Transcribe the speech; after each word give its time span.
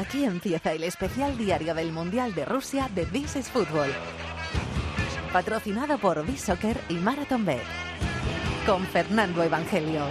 Aquí 0.00 0.24
empieza 0.24 0.72
el 0.72 0.82
especial 0.84 1.36
diario 1.36 1.74
del 1.74 1.92
Mundial 1.92 2.34
de 2.34 2.46
Rusia 2.46 2.88
de 2.94 3.04
This 3.04 3.36
is 3.36 3.50
Football. 3.50 3.90
Patrocinado 5.30 5.98
por 5.98 6.24
B-Soccer 6.24 6.80
y 6.88 6.94
Marathon 6.94 7.44
Bet. 7.44 7.60
Con 8.64 8.86
Fernando 8.86 9.42
Evangelio. 9.42 10.04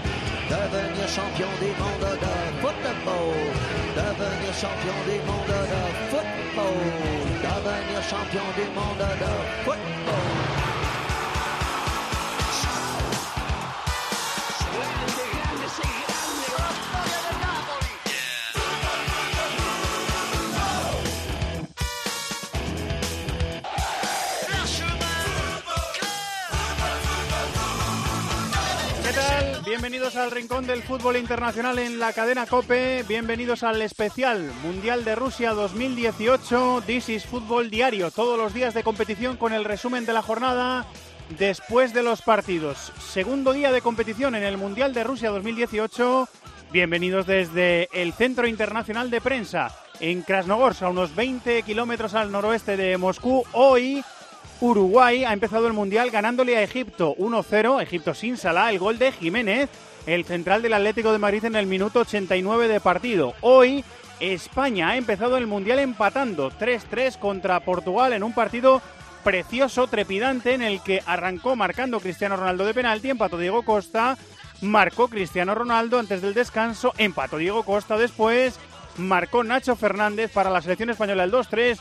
Bienvenidos 29.90 30.18
al 30.18 30.30
Rincón 30.30 30.68
del 30.68 30.84
Fútbol 30.84 31.18
Internacional 31.18 31.80
en 31.80 31.98
la 31.98 32.14
cadena 32.14 32.46
Cope. 32.46 33.04
Bienvenidos 33.08 33.64
al 33.64 33.82
especial 33.82 34.52
Mundial 34.62 35.04
de 35.04 35.16
Rusia 35.16 35.54
2018. 35.54 36.84
This 36.86 37.10
is 37.10 37.26
Fútbol 37.26 37.72
Diario. 37.72 38.12
Todos 38.12 38.38
los 38.38 38.54
días 38.54 38.76
de 38.76 38.84
competición 38.84 39.36
con 39.36 39.52
el 39.52 39.66
resumen 39.66 40.06
de 40.06 40.14
la 40.14 40.22
jornada 40.22 40.86
después 41.40 41.92
de 41.92 42.04
los 42.04 42.22
partidos. 42.22 42.94
Segundo 43.00 43.52
día 43.52 43.72
de 43.72 43.82
competición 43.82 44.36
en 44.36 44.44
el 44.44 44.58
Mundial 44.58 44.94
de 44.94 45.04
Rusia 45.04 45.32
2018. 45.32 46.30
Bienvenidos 46.72 47.26
desde 47.26 47.90
el 47.92 48.14
Centro 48.14 48.46
Internacional 48.46 49.10
de 49.10 49.22
Prensa 49.22 49.76
en 50.00 50.22
Krasnogorsk, 50.22 50.84
a 50.84 50.90
unos 50.90 51.16
20 51.16 51.64
kilómetros 51.64 52.14
al 52.14 52.32
noroeste 52.32 52.78
de 52.78 52.96
Moscú. 53.00 53.44
Hoy 53.54 54.04
Uruguay 54.62 55.24
ha 55.24 55.32
empezado 55.32 55.68
el 55.68 55.74
Mundial 55.74 56.12
ganándole 56.12 56.58
a 56.58 56.64
Egipto 56.64 57.16
1-0, 57.18 57.82
Egipto 57.82 58.14
sin 58.14 58.36
Salah, 58.36 58.72
el 58.72 58.80
gol 58.80 59.00
de 59.00 59.14
Jiménez, 59.14 59.70
el 60.06 60.26
central 60.26 60.62
del 60.62 60.74
Atlético 60.74 61.14
de 61.14 61.18
Madrid 61.18 61.46
en 61.46 61.56
el 61.56 61.66
minuto 61.66 62.02
89 62.02 62.68
de 62.68 62.82
partido. 62.82 63.36
Hoy 63.40 63.86
España 64.20 64.90
ha 64.90 64.98
empezado 64.98 65.38
el 65.38 65.48
Mundial 65.48 65.80
empatando 65.80 66.52
3-3 66.52 67.18
contra 67.18 67.62
Portugal 67.62 68.12
en 68.12 68.24
un 68.24 68.34
partido 68.34 68.82
precioso, 69.24 69.88
trepidante, 69.88 70.54
en 70.54 70.62
el 70.62 70.82
que 70.82 71.02
arrancó 71.06 71.56
marcando 71.56 72.02
Cristiano 72.02 72.36
Ronaldo 72.36 72.66
de 72.66 72.74
penalti, 72.74 73.10
empató 73.10 73.38
Diego 73.38 73.64
Costa, 73.64 74.18
marcó 74.62 75.08
Cristiano 75.08 75.56
Ronaldo 75.56 76.00
antes 76.00 76.22
del 76.22 76.34
descanso, 76.34 76.94
empató 76.98 77.38
Diego 77.38 77.64
Costa 77.64 77.98
después, 77.98 78.60
marcó 78.98 79.46
Nacho 79.46 79.78
Fernández 79.78 80.32
para 80.34 80.50
la 80.50 80.62
selección 80.62 80.90
española 80.90 81.24
el 81.24 81.32
2-3 81.32 81.80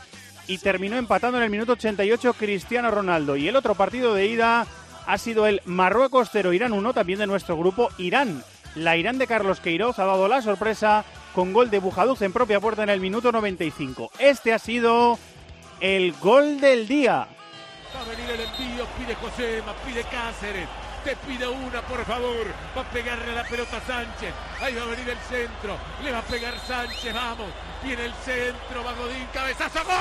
y 0.49 0.57
terminó 0.57 0.97
empatando 0.97 1.37
en 1.37 1.43
el 1.43 1.51
minuto 1.51 1.73
88 1.73 2.33
Cristiano 2.33 2.89
Ronaldo. 2.89 3.35
Y 3.35 3.47
el 3.47 3.55
otro 3.55 3.75
partido 3.75 4.15
de 4.15 4.25
ida 4.25 4.65
ha 5.05 5.17
sido 5.19 5.45
el 5.45 5.61
Marruecos 5.65 6.29
0 6.31 6.53
Irán 6.53 6.73
1, 6.73 6.91
también 6.93 7.19
de 7.19 7.27
nuestro 7.27 7.55
grupo 7.55 7.89
Irán. 7.99 8.43
La 8.73 8.97
Irán 8.97 9.19
de 9.19 9.27
Carlos 9.27 9.59
Queiroz 9.59 9.99
ha 9.99 10.05
dado 10.05 10.27
la 10.27 10.41
sorpresa 10.41 11.05
con 11.35 11.53
gol 11.53 11.69
de 11.69 11.77
Bujaduz 11.77 12.23
en 12.23 12.33
propia 12.33 12.59
puerta 12.59 12.81
en 12.81 12.89
el 12.89 12.99
minuto 12.99 13.31
95. 13.31 14.09
Este 14.17 14.51
ha 14.51 14.57
sido 14.57 15.19
el 15.81 16.13
gol 16.13 16.59
del 16.59 16.87
día. 16.87 17.27
Va 17.95 18.01
a 18.01 18.09
venir 18.09 18.29
el 18.31 18.41
envío, 18.41 18.87
pide 18.97 19.13
Josema, 19.15 19.73
pide 19.85 20.01
Cáceres. 20.03 20.67
Te 21.03 21.15
pide 21.15 21.47
una, 21.47 21.81
por 21.83 22.03
favor. 22.05 22.47
Va 22.75 22.81
a 22.81 22.89
pegarle 22.89 23.35
la 23.35 23.43
pelota 23.43 23.79
Sánchez. 23.85 24.33
Ahí 24.61 24.73
va 24.73 24.81
a 24.81 24.87
venir 24.87 25.09
el 25.09 25.17
centro. 25.19 25.77
Le 26.03 26.11
va 26.11 26.19
a 26.19 26.23
pegar 26.23 26.59
Sánchez, 26.67 27.13
vamos. 27.13 27.49
Viene 27.81 28.05
el 28.05 28.13
centro, 28.25 28.83
va 28.83 28.91
Godín, 28.93 29.25
cabezazo. 29.33 29.79
¡Gol! 29.85 29.93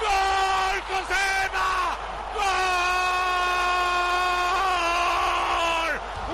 ¡Gol, 0.00 0.82
Josema! 0.88 1.96
¡Gol! 2.34 2.44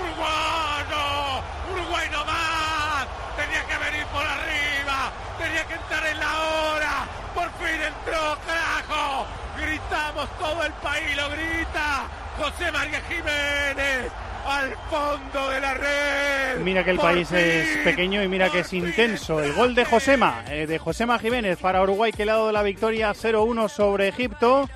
¡Uruguayo! 0.01 1.43
¡Uruguay 1.71 2.09
no 2.11 2.25
más! 2.25 3.07
Tenía 3.37 3.63
que 3.67 3.77
venir 3.77 4.07
por 4.07 4.27
arriba. 4.27 5.13
Tenía 5.39 5.67
que 5.67 5.75
entrar 5.75 6.07
en 6.07 6.19
la 6.19 6.41
hora. 6.41 7.07
Por 7.35 7.51
fin 7.61 7.81
entró, 7.83 8.39
carajo. 8.47 9.27
Gritamos, 9.59 10.29
todo 10.39 10.65
el 10.65 10.73
país 10.75 11.15
lo 11.17 11.29
grita. 11.29 12.09
José 12.39 12.73
María 12.73 13.03
Jiménez 13.03 14.11
al 14.47 14.75
fondo 14.91 15.51
de 15.51 15.61
la 15.61 15.75
red. 15.75 16.61
Mira 16.63 16.85
que 16.85 16.91
el 16.91 16.99
país 16.99 17.31
es 17.33 17.79
pequeño 17.79 18.23
y 18.23 18.29
mira 18.29 18.51
que 18.51 18.61
es 18.61 18.73
intenso. 18.73 19.43
El 19.43 19.53
gol 19.53 19.75
de 19.75 19.85
Josema, 19.85 20.45
eh, 20.49 20.67
de 20.67 20.79
Josema 20.79 21.19
Jiménez 21.19 21.59
para 21.59 21.83
Uruguay 21.83 22.13
que 22.13 22.25
le 22.25 22.33
ha 22.33 22.37
dado 22.37 22.53
la 22.53 22.63
victoria 22.63 23.13
0-1 23.13 23.69
sobre 23.69 24.09
Egipto. 24.09 24.69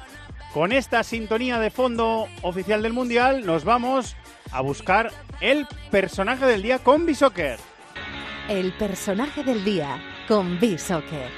Con 0.53 0.73
esta 0.73 1.03
sintonía 1.03 1.59
de 1.59 1.71
fondo 1.71 2.29
oficial 2.43 2.83
del 2.83 2.93
Mundial 2.93 3.45
nos 3.45 3.65
vamos 3.65 4.17
a 4.53 4.61
buscar 4.61 5.11
el 5.41 5.67
personaje 5.91 6.47
del 6.47 6.63
día 6.63 6.79
con 6.79 7.07
Bisoccer. 7.07 7.59
El 8.49 8.73
personaje 8.75 9.43
del 9.43 9.65
día 9.65 10.01
con 10.29 10.61
B-Soccer. 10.61 11.31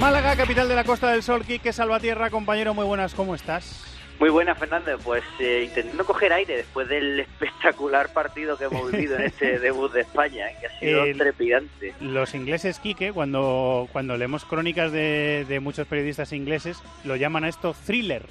Málaga, 0.00 0.34
capital 0.34 0.66
de 0.68 0.74
la 0.74 0.84
Costa 0.84 1.10
del 1.12 1.22
Sol, 1.22 1.44
Quique 1.44 1.72
Salvatierra, 1.72 2.30
compañero, 2.30 2.72
muy 2.72 2.86
buenas, 2.86 3.14
¿cómo 3.14 3.34
estás? 3.34 3.84
Muy 4.18 4.30
buena, 4.30 4.54
Fernando. 4.54 4.98
Pues 5.04 5.22
eh, 5.38 5.64
intentando 5.66 6.04
coger 6.06 6.32
aire 6.32 6.56
después 6.56 6.88
del 6.88 7.20
espectacular 7.20 8.10
partido 8.12 8.56
que 8.56 8.64
hemos 8.64 8.90
vivido 8.90 9.16
en 9.16 9.22
este 9.24 9.58
debut 9.60 9.92
de 9.92 10.00
España, 10.02 10.46
que 10.58 10.66
ha 10.66 10.78
sido 10.78 11.04
trepidante. 11.18 11.94
Los 12.00 12.34
ingleses, 12.34 12.78
Quique, 12.80 13.12
cuando, 13.12 13.88
cuando 13.92 14.16
leemos 14.16 14.44
crónicas 14.46 14.90
de, 14.90 15.44
de 15.48 15.60
muchos 15.60 15.86
periodistas 15.86 16.32
ingleses, 16.32 16.82
lo 17.04 17.16
llaman 17.16 17.44
a 17.44 17.48
esto 17.48 17.74
thriller. 17.86 18.24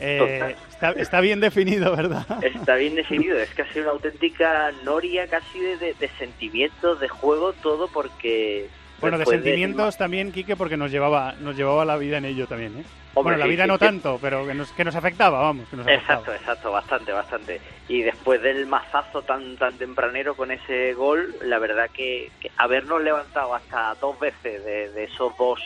Eh, 0.00 0.56
está, 0.70 0.90
está 0.92 1.20
bien 1.20 1.38
definido, 1.38 1.94
¿verdad? 1.94 2.26
Está 2.44 2.74
bien 2.74 2.94
definido, 2.96 3.38
es 3.38 3.50
sido 3.72 3.84
una 3.84 3.92
auténtica 3.92 4.72
noria 4.84 5.28
casi 5.28 5.60
de, 5.60 5.76
de- 5.78 5.94
de 5.94 6.08
sentimientos, 6.18 6.98
de 7.00 7.08
juego, 7.08 7.52
todo 7.52 7.86
porque... 7.88 8.68
Bueno, 9.00 9.18
de 9.18 9.26
sentimientos 9.26 9.96
también, 9.96 10.32
Quique, 10.32 10.56
porque 10.56 10.76
nos 10.76 10.90
llevaba, 10.90 11.34
nos 11.40 11.56
llevaba 11.56 11.84
la 11.84 11.96
vida 11.96 12.18
en 12.18 12.24
ello 12.24 12.46
también, 12.46 12.78
¿eh? 12.78 12.84
Hombre, 13.16 13.36
bueno, 13.36 13.38
la 13.38 13.44
sí, 13.44 13.50
vida 13.50 13.64
sí, 13.64 13.68
no 13.68 13.74
sí. 13.74 13.80
tanto, 13.80 14.18
pero 14.20 14.46
que 14.46 14.54
nos, 14.54 14.72
que 14.72 14.84
nos 14.84 14.96
afectaba, 14.96 15.40
vamos, 15.40 15.68
que 15.68 15.76
nos 15.76 15.86
afectaba. 15.86 16.20
Exacto, 16.20 16.34
exacto, 16.34 16.72
bastante, 16.72 17.12
bastante. 17.12 17.60
Y 17.88 18.02
después 18.02 18.42
del 18.42 18.66
mazazo 18.66 19.22
tan 19.22 19.56
tan 19.56 19.76
tempranero 19.78 20.34
con 20.34 20.50
ese 20.50 20.94
gol, 20.94 21.34
la 21.42 21.58
verdad 21.58 21.90
que, 21.92 22.30
que 22.40 22.50
habernos 22.56 23.02
levantado 23.02 23.54
hasta 23.54 23.94
dos 24.00 24.18
veces 24.18 24.64
de, 24.64 24.88
de 24.90 25.04
esos 25.04 25.36
dos, 25.36 25.60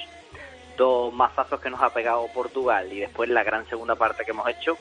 dos 0.77 1.13
mazazos 1.15 1.61
que 1.61 1.71
nos 1.71 1.81
ha 1.81 1.91
pegado 1.91 2.27
Portugal 2.35 2.93
y 2.93 3.01
después 3.01 3.31
la 3.31 3.45
gran 3.45 3.67
segunda 3.69 3.95
parte 3.95 4.25
que 4.25 4.33
hemos 4.33 4.49
hecho, 4.49 4.77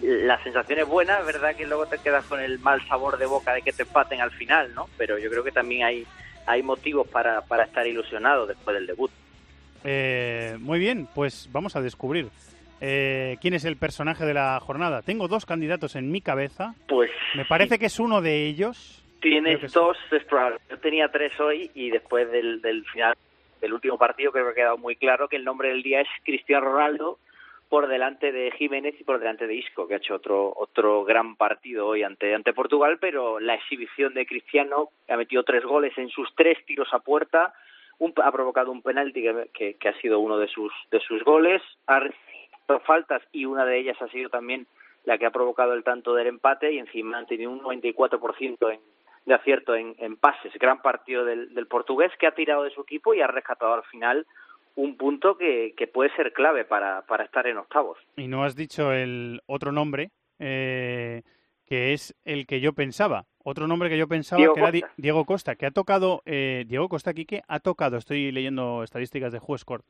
la 0.00 0.42
sensación 0.42 0.78
es 0.78 0.88
buena, 0.88 1.20
es 1.20 1.26
verdad 1.26 1.54
que 1.54 1.66
luego 1.66 1.86
te 1.86 1.98
quedas 1.98 2.24
con 2.24 2.40
el 2.40 2.58
mal 2.58 2.84
sabor 2.88 3.18
de 3.18 3.26
boca 3.26 3.52
de 3.52 3.62
que 3.62 3.72
te 3.72 3.82
empaten 3.82 4.20
al 4.20 4.30
final, 4.30 4.74
¿no? 4.74 4.88
Pero 4.96 5.18
yo 5.18 5.30
creo 5.30 5.44
que 5.44 5.52
también 5.52 5.84
hay, 5.84 6.06
hay 6.46 6.62
motivos 6.62 7.06
para, 7.08 7.42
para 7.42 7.64
estar 7.64 7.86
ilusionado 7.86 8.46
después 8.46 8.74
del 8.74 8.86
debut. 8.86 9.10
Eh, 9.84 10.56
muy 10.60 10.78
bien, 10.78 11.08
pues 11.14 11.48
vamos 11.52 11.74
a 11.76 11.80
descubrir 11.80 12.28
eh, 12.80 13.36
quién 13.40 13.54
es 13.54 13.64
el 13.64 13.76
personaje 13.76 14.24
de 14.24 14.34
la 14.34 14.58
jornada. 14.60 15.02
Tengo 15.02 15.28
dos 15.28 15.46
candidatos 15.46 15.96
en 15.96 16.10
mi 16.10 16.20
cabeza. 16.20 16.74
Pues 16.88 17.10
Me 17.34 17.44
parece 17.44 17.78
que 17.78 17.86
es 17.86 17.98
uno 17.98 18.20
de 18.20 18.46
ellos. 18.46 19.02
Tienes 19.20 19.60
sí. 19.60 19.66
dos, 19.72 19.96
es 20.10 20.24
probable. 20.24 20.58
Yo 20.68 20.78
tenía 20.78 21.08
tres 21.08 21.38
hoy 21.38 21.70
y 21.74 21.90
después 21.90 22.30
del, 22.30 22.60
del 22.60 22.84
final 22.86 23.14
del 23.60 23.72
último 23.72 23.96
partido 23.96 24.32
creo 24.32 24.46
que 24.46 24.50
ha 24.50 24.54
quedado 24.54 24.78
muy 24.78 24.96
claro 24.96 25.28
que 25.28 25.36
el 25.36 25.44
nombre 25.44 25.68
del 25.68 25.82
día 25.82 26.00
es 26.00 26.08
Cristiano 26.24 26.66
Ronaldo 26.66 27.18
por 27.72 27.88
delante 27.88 28.32
de 28.32 28.50
Jiménez 28.50 28.94
y 29.00 29.04
por 29.04 29.18
delante 29.18 29.46
de 29.46 29.54
Isco, 29.54 29.88
que 29.88 29.94
ha 29.94 29.96
hecho 29.96 30.16
otro 30.16 30.52
otro 30.54 31.04
gran 31.04 31.36
partido 31.36 31.86
hoy 31.86 32.02
ante 32.02 32.34
ante 32.34 32.52
Portugal, 32.52 32.98
pero 33.00 33.40
la 33.40 33.54
exhibición 33.54 34.12
de 34.12 34.26
Cristiano 34.26 34.90
que 35.06 35.14
ha 35.14 35.16
metido 35.16 35.42
tres 35.42 35.64
goles 35.64 35.96
en 35.96 36.10
sus 36.10 36.28
tres 36.36 36.58
tiros 36.66 36.92
a 36.92 36.98
puerta, 36.98 37.54
un- 37.98 38.12
ha 38.22 38.30
provocado 38.30 38.70
un 38.70 38.82
penalti 38.82 39.22
que, 39.22 39.48
que- 39.54 39.74
que 39.80 39.88
ha 39.88 39.98
sido 40.02 40.20
uno 40.20 40.36
de 40.36 40.48
sus 40.48 40.70
de 40.90 41.00
sus 41.00 41.24
goles, 41.24 41.62
ha 41.86 42.00
recibido 42.00 42.80
faltas 42.84 43.22
y 43.32 43.46
una 43.46 43.64
de 43.64 43.78
ellas 43.78 43.96
ha 44.02 44.08
sido 44.08 44.28
también 44.28 44.66
la 45.04 45.16
que 45.16 45.24
ha 45.24 45.30
provocado 45.30 45.72
el 45.72 45.82
tanto 45.82 46.12
del 46.14 46.26
empate 46.26 46.72
y 46.72 46.78
encima 46.78 47.16
han 47.16 47.26
tenido 47.26 47.50
un 47.50 47.60
94% 47.62 48.70
en, 48.70 48.80
de 49.24 49.34
acierto 49.34 49.74
en, 49.74 49.94
en 49.98 50.16
pases. 50.18 50.52
Gran 50.60 50.82
partido 50.82 51.24
del, 51.24 51.54
del 51.54 51.66
portugués 51.68 52.12
que 52.18 52.26
ha 52.26 52.32
tirado 52.34 52.64
de 52.64 52.70
su 52.70 52.82
equipo 52.82 53.14
y 53.14 53.22
ha 53.22 53.26
rescatado 53.28 53.72
al 53.72 53.82
final 53.84 54.26
un 54.74 54.96
punto 54.96 55.36
que, 55.36 55.74
que 55.76 55.86
puede 55.86 56.14
ser 56.16 56.32
clave 56.32 56.64
para, 56.64 57.02
para 57.06 57.24
estar 57.24 57.46
en 57.46 57.58
octavos. 57.58 57.98
Y 58.16 58.28
no 58.28 58.44
has 58.44 58.56
dicho 58.56 58.92
el 58.92 59.40
otro 59.46 59.72
nombre, 59.72 60.10
eh, 60.38 61.22
que 61.66 61.92
es 61.92 62.14
el 62.24 62.46
que 62.46 62.60
yo 62.60 62.72
pensaba. 62.72 63.26
Otro 63.44 63.66
nombre 63.66 63.88
que 63.88 63.98
yo 63.98 64.08
pensaba 64.08 64.38
Diego 64.38 64.54
que 64.54 64.60
era. 64.60 64.92
Diego 64.96 65.24
Costa, 65.24 65.56
que 65.56 65.66
ha 65.66 65.70
tocado, 65.70 66.22
eh, 66.26 66.64
Diego 66.66 66.88
Costa 66.88 67.12
Quique 67.12 67.42
ha 67.48 67.60
tocado, 67.60 67.96
estoy 67.96 68.30
leyendo 68.30 68.82
estadísticas 68.82 69.32
de 69.32 69.40
Juezcourt, 69.40 69.84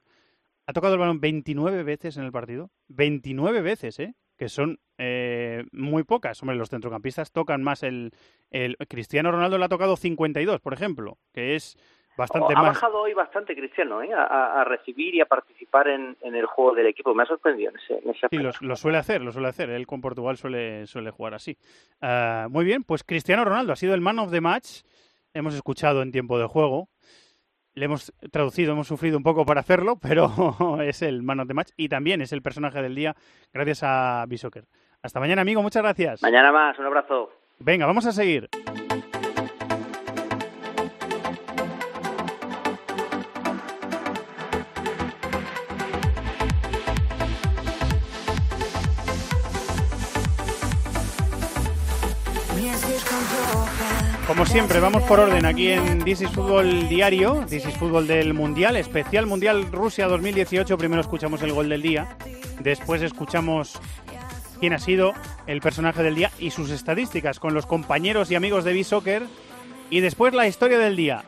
ha 0.67 0.73
tocado 0.73 0.95
el 0.95 1.01
balón 1.01 1.21
29 1.21 1.83
veces 1.83 2.17
en 2.17 2.25
el 2.25 2.33
partido. 2.33 2.71
29 2.89 3.63
veces, 3.63 3.99
¿eh? 3.99 4.15
que 4.37 4.49
son 4.49 4.81
eh, 4.99 5.65
muy 5.73 6.05
pocas. 6.05 6.41
Hombre, 6.43 6.57
los 6.57 6.71
centrocampistas 6.71 7.33
tocan 7.33 7.63
más 7.63 7.83
el, 7.83 8.13
el... 8.51 8.77
Cristiano 8.89 9.31
Ronaldo 9.31 9.59
le 9.59 9.65
ha 9.65 9.69
tocado 9.69 9.97
52, 9.97 10.61
por 10.61 10.73
ejemplo, 10.73 11.19
que 11.33 11.57
es 11.57 11.77
bastante 12.17 12.53
ha 12.55 12.57
más... 12.57 12.75
bajado 12.75 13.01
hoy 13.01 13.15
bastante 13.15 13.55
Cristiano 13.55 14.03
¿eh? 14.03 14.13
a, 14.15 14.61
a 14.61 14.65
recibir 14.65 15.15
y 15.15 15.21
a 15.21 15.27
participar 15.27 15.89
en, 15.89 16.17
en, 16.21 16.35
el 16.35 16.47
juego 16.47 16.75
del 16.75 16.87
equipo. 16.87 17.15
Me 17.15 17.23
ha 17.23 17.27
sorprendido 17.27 17.71
en 17.71 17.77
ese, 17.77 17.99
en 17.99 18.11
ese 18.11 18.27
Sí, 18.31 18.39
lo, 18.39 18.51
lo, 18.61 18.77
suele 18.77 18.99
hacer, 18.99 19.23
lo 19.23 19.33
suele 19.33 19.49
hacer. 19.49 19.71
Él 19.71 19.87
con 19.87 20.01
Portugal 20.01 20.37
suele, 20.37 20.87
suele 20.87 21.11
jugar 21.11 21.35
así. 21.35 21.57
Uh, 22.01 22.49
muy 22.51 22.65
bien, 22.65 22.85
pues 22.85 23.05
Cristiano 23.05 23.45
Ronaldo 23.45 23.73
ha 23.73 23.77
sido 23.77 23.95
el 23.95 24.01
man 24.01 24.19
of 24.19 24.31
the 24.31 24.41
match. 24.41 24.83
Hemos 25.35 25.55
escuchado 25.55 26.03
en 26.03 26.13
tiempo 26.13 26.39
de 26.39 26.47
juego. 26.47 26.89
Le 27.75 27.87
hemos 27.87 28.13
traducido, 28.31 28.73
hemos 28.73 28.87
sufrido 28.87 29.17
un 29.17 29.23
poco 29.23 29.47
para 29.47 29.61
hacerlo, 29.61 29.97
pero 30.03 30.81
es 30.83 31.03
el 31.03 31.23
man 31.23 31.41
of 31.41 31.49
the 31.49 31.55
match 31.55 31.71
y 31.77 31.89
también 31.89 32.21
es 32.21 32.33
el 32.33 32.43
personaje 32.43 32.83
del 32.83 32.95
día 32.95 33.15
gracias 33.53 33.83
a 33.83 34.25
Bishoker. 34.29 34.65
Hasta 35.03 35.19
mañana, 35.21 35.43
amigo. 35.43 35.63
Muchas 35.63 35.83
gracias. 35.83 36.23
Mañana 36.23 36.53
más. 36.53 36.79
Un 36.79 36.87
abrazo. 36.87 37.31
Venga, 37.59 37.87
vamos 37.87 38.07
a 38.07 38.13
seguir. 38.13 38.49
Como 54.27 54.47
siempre, 54.47 54.81
vamos 54.81 55.03
por 55.03 55.21
orden 55.21 55.45
aquí 55.45 55.69
en 55.69 56.05
This 56.05 56.23
is 56.23 56.31
Fútbol 56.31 56.89
Diario, 56.89 57.45
This 57.49 57.67
is 57.67 57.77
Fútbol 57.77 58.07
del 58.07 58.35
Mundial, 58.35 58.77
especial 58.77 59.27
Mundial 59.27 59.71
Rusia 59.71 60.07
2018. 60.07 60.79
Primero 60.79 61.01
escuchamos 61.03 61.43
el 61.43 61.53
gol 61.53 61.69
del 61.69 61.83
día, 61.83 62.17
después 62.61 63.03
escuchamos 63.03 63.79
quién 64.61 64.73
ha 64.73 64.79
sido 64.79 65.13
el 65.47 65.61
personaje 65.61 66.03
del 66.03 66.15
día 66.15 66.31
y 66.39 66.51
sus 66.51 66.71
estadísticas 66.71 67.41
con 67.41 67.53
los 67.53 67.67
compañeros 67.67 68.31
y 68.31 68.37
amigos 68.37 68.65
de 68.65 68.73
B-Soccer, 68.73 69.25
y 69.91 70.01
después 70.01 70.33
la 70.35 70.47
historia 70.47 70.79
del 70.79 70.97
día. 70.97 71.25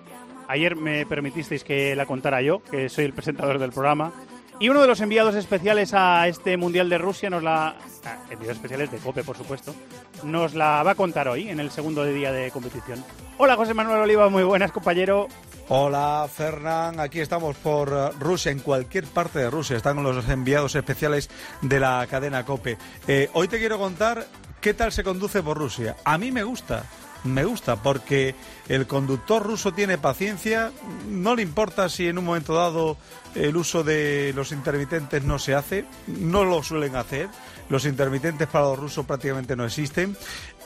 Ayer 0.47 0.77
me 0.77 1.05
permitisteis 1.05 1.65
que 1.65 1.97
la 1.97 2.07
contara 2.07 2.43
yo, 2.43 2.63
que 2.63 2.89
soy 2.89 3.07
el 3.07 3.13
presentador 3.13 3.59
del 3.59 3.73
programa. 3.73 4.13
Y 4.61 4.69
uno 4.69 4.81
de 4.81 4.87
los 4.87 5.01
enviados 5.01 5.35
especiales 5.35 5.95
a 5.95 6.29
este 6.29 6.57
Mundial 6.57 6.89
de 6.89 6.99
Rusia 6.99 7.29
nos 7.29 7.43
la... 7.43 7.75
Ah, 8.05 8.19
enviados 8.31 8.57
especiales 8.57 8.91
de 8.91 8.99
COPE, 8.99 9.25
por 9.25 9.37
supuesto. 9.37 9.75
Nos 10.23 10.55
la 10.55 10.83
va 10.85 10.93
a 10.93 10.95
contar 10.95 11.27
hoy, 11.27 11.49
en 11.49 11.59
el 11.59 11.71
segundo 11.71 12.05
día 12.05 12.31
de 12.31 12.51
competición. 12.53 13.05
Hola, 13.37 13.57
José 13.57 13.75
Manuel 13.75 14.03
Oliva, 14.03 14.29
muy 14.29 14.45
buenas, 14.45 14.71
compañero. 14.71 15.27
Hola, 15.69 16.29
Fernán. 16.33 17.01
Aquí 17.01 17.19
estamos 17.19 17.57
por 17.57 17.93
uh, 17.93 18.11
Rusia, 18.21 18.53
en 18.53 18.61
cualquier 18.61 19.07
parte 19.07 19.41
de 19.41 19.51
Rusia. 19.51 19.77
Están 19.77 20.01
los 20.03 20.29
enviados 20.29 20.77
especiales 20.77 21.31
de 21.61 21.81
la 21.81 22.07
cadena 22.09 22.45
COPE. 22.45 22.79
Eh, 23.09 23.31
hoy 23.33 23.49
te 23.49 23.59
quiero 23.59 23.79
contar 23.79 24.27
qué 24.61 24.73
tal 24.73 24.93
se 24.93 25.03
conduce 25.03 25.43
por 25.43 25.59
Rusia. 25.59 25.97
A 26.05 26.17
mí 26.17 26.31
me 26.31 26.45
gusta 26.45 26.85
me 27.25 27.45
gusta 27.45 27.77
porque 27.77 28.35
el 28.69 28.87
conductor 28.87 29.43
ruso 29.43 29.73
tiene 29.73 29.99
paciencia, 29.99 30.71
no 31.09 31.35
le 31.35 31.43
importa 31.43 31.89
si 31.89 32.07
en 32.07 32.19
un 32.19 32.27
momento 32.27 32.55
dado 32.55 32.99
el 33.35 33.57
uso 33.57 33.83
de 33.83 34.33
los 34.35 34.53
intermitentes 34.53 35.25
no 35.25 35.39
se 35.39 35.55
hace, 35.55 35.85
no 36.07 36.45
lo 36.45 36.63
suelen 36.63 36.97
hacer. 36.97 37.29
Los 37.69 37.87
intermitentes 37.87 38.47
para 38.47 38.67
los 38.67 38.79
rusos 38.79 39.07
prácticamente 39.07 39.57
no 39.57 39.65
existen. 39.65 40.17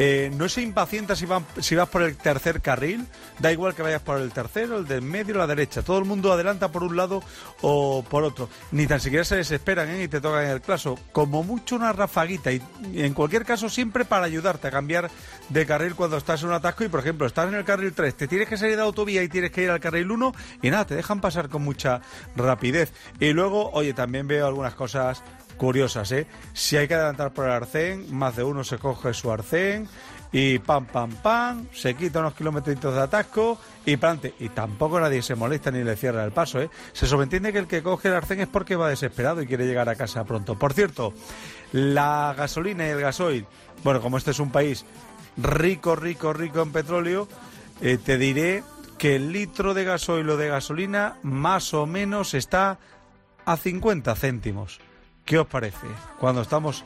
Eh, 0.00 0.31
no 0.37 0.49
se 0.49 0.62
impacienta 0.62 1.15
si, 1.15 1.26
van, 1.26 1.47
si 1.61 1.76
vas 1.76 1.88
por 1.88 2.03
el 2.03 2.17
tercer 2.17 2.61
carril, 2.61 3.06
da 3.38 3.53
igual 3.53 3.75
que 3.75 3.82
vayas 3.82 4.03
por 4.03 4.20
el 4.20 4.32
tercero, 4.32 4.79
el 4.79 4.87
del 4.87 5.03
medio 5.03 5.37
o 5.37 5.38
la 5.38 5.47
derecha. 5.47 5.82
Todo 5.82 5.99
el 5.99 6.05
mundo 6.05 6.32
adelanta 6.32 6.73
por 6.73 6.82
un 6.82 6.97
lado 6.97 7.23
o 7.61 8.05
por 8.09 8.25
otro. 8.25 8.49
Ni 8.73 8.87
tan 8.87 9.00
siquiera 9.00 9.25
se 9.25 9.37
desesperan 9.37 9.88
¿eh? 9.91 10.05
y 10.05 10.09
te 10.09 10.20
tocan 10.20 10.47
el 10.47 10.61
claso. 10.61 10.99
Como 11.12 11.44
mucho 11.44 11.76
una 11.76 11.93
rafaguita 11.93 12.50
y 12.50 12.61
en 12.94 13.15
cualquier 13.15 13.44
caso 13.44 13.69
siempre 13.69 14.05
para 14.05 14.26
ayudarte 14.26 14.69
a 14.69 14.70
cambiar 14.73 15.09
de 15.49 15.67
carril 15.67 15.94
cuando 15.94 16.17
estás 16.17 16.43
en 16.43 16.49
un 16.49 16.55
atasco 16.55 16.85
y 16.85 16.88
por 16.88 17.00
ejemplo 17.00 17.26
estás 17.26 17.49
en 17.49 17.55
el 17.55 17.65
carril 17.65 17.93
3, 17.93 18.17
te 18.17 18.29
tienes 18.29 18.49
que 18.49 18.56
salir 18.56 18.76
de 18.76 18.82
autovía 18.82 19.23
y 19.23 19.29
tienes 19.29 19.50
que 19.50 19.62
ir 19.62 19.70
al 19.70 19.81
carril 19.81 20.11
1 20.11 20.35
y 20.62 20.70
nada, 20.70 20.87
te 20.87 20.94
dejan 20.94 21.20
pasar 21.20 21.49
con 21.49 21.62
mucha 21.62 22.00
rapidez. 22.37 22.57
Y 23.20 23.32
luego, 23.32 23.70
oye, 23.72 23.94
también 23.94 24.26
veo 24.26 24.46
algunas 24.46 24.75
cosas 24.75 25.22
curiosas, 25.56 26.10
¿eh? 26.12 26.26
Si 26.55 26.76
hay 26.76 26.88
que 26.88 26.94
adelantar 26.94 27.32
por 27.32 27.46
el 27.46 27.52
arcén, 27.52 28.14
más 28.14 28.37
de 28.37 28.44
uno 28.44 28.64
se 28.64 28.78
coge 28.78 29.12
su 29.12 29.31
arcén 29.31 29.88
y 30.31 30.58
pam, 30.58 30.87
pam, 30.87 31.10
pam, 31.10 31.66
se 31.72 31.94
quita 31.94 32.20
unos 32.20 32.34
kilómetros 32.34 32.94
de 32.94 33.00
atasco 33.00 33.58
y 33.84 33.96
plante. 33.96 34.34
Y 34.38 34.50
tampoco 34.50 35.00
nadie 35.00 35.22
se 35.22 35.34
molesta 35.34 35.70
ni 35.70 35.82
le 35.82 35.96
cierra 35.96 36.25
el 36.25 36.32
paso, 36.32 36.60
¿eh? 36.60 36.70
Se 36.93 37.06
subentiende 37.06 37.52
que 37.52 37.58
el 37.58 37.66
que 37.66 37.82
coge 37.82 38.08
el 38.08 38.14
arcén 38.14 38.40
es 38.40 38.49
porque 38.49 38.76
va 38.76 38.88
desesperado 38.88 39.43
y 39.43 39.46
quiere 39.46 39.66
llegar 39.66 39.88
a 39.88 39.96
casa 39.96 40.25
pronto. 40.25 40.58
Por 40.58 40.72
cierto, 40.72 41.12
la 41.72 42.34
gasolina 42.37 42.87
y 42.87 42.90
el 42.90 43.00
gasoil, 43.00 43.46
bueno, 43.84 44.00
como 44.00 44.16
este 44.16 44.31
es 44.31 44.38
un 44.38 44.50
país 44.50 44.84
rico, 45.37 45.96
rico, 45.96 46.32
rico 46.32 46.62
en 46.62 46.72
petróleo, 46.72 47.28
eh, 47.81 47.99
te 48.02 48.19
diré 48.19 48.62
que 48.99 49.17
el 49.17 49.33
litro 49.33 49.75
de 49.75 49.85
gasoil 49.85 50.29
o 50.29 50.37
de 50.37 50.49
gasolina 50.49 51.17
más 51.23 51.73
o 51.73 51.87
menos 51.87 52.35
está 52.35 52.79
a 53.45 53.56
50 53.56 54.15
céntimos. 54.17 54.81
¿Qué 55.25 55.39
os 55.39 55.47
parece? 55.47 55.87
Cuando 56.19 56.43
estamos 56.43 56.85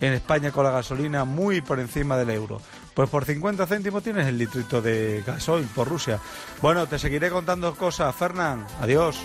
en 0.00 0.12
España 0.12 0.50
con 0.50 0.64
la 0.64 0.72
gasolina 0.72 1.24
muy 1.24 1.60
por 1.60 1.78
encima 1.78 2.16
del 2.16 2.30
euro. 2.30 2.60
Pues 2.94 3.08
por 3.08 3.24
50 3.24 3.66
céntimos 3.66 4.02
tienes 4.02 4.26
el 4.26 4.36
litrito 4.36 4.82
de 4.82 5.22
gasoil 5.24 5.66
por 5.66 5.88
Rusia. 5.88 6.18
Bueno, 6.60 6.86
te 6.86 6.98
seguiré 6.98 7.30
contando 7.30 7.74
cosas, 7.76 8.14
Fernán. 8.14 8.66
Adiós. 8.80 9.24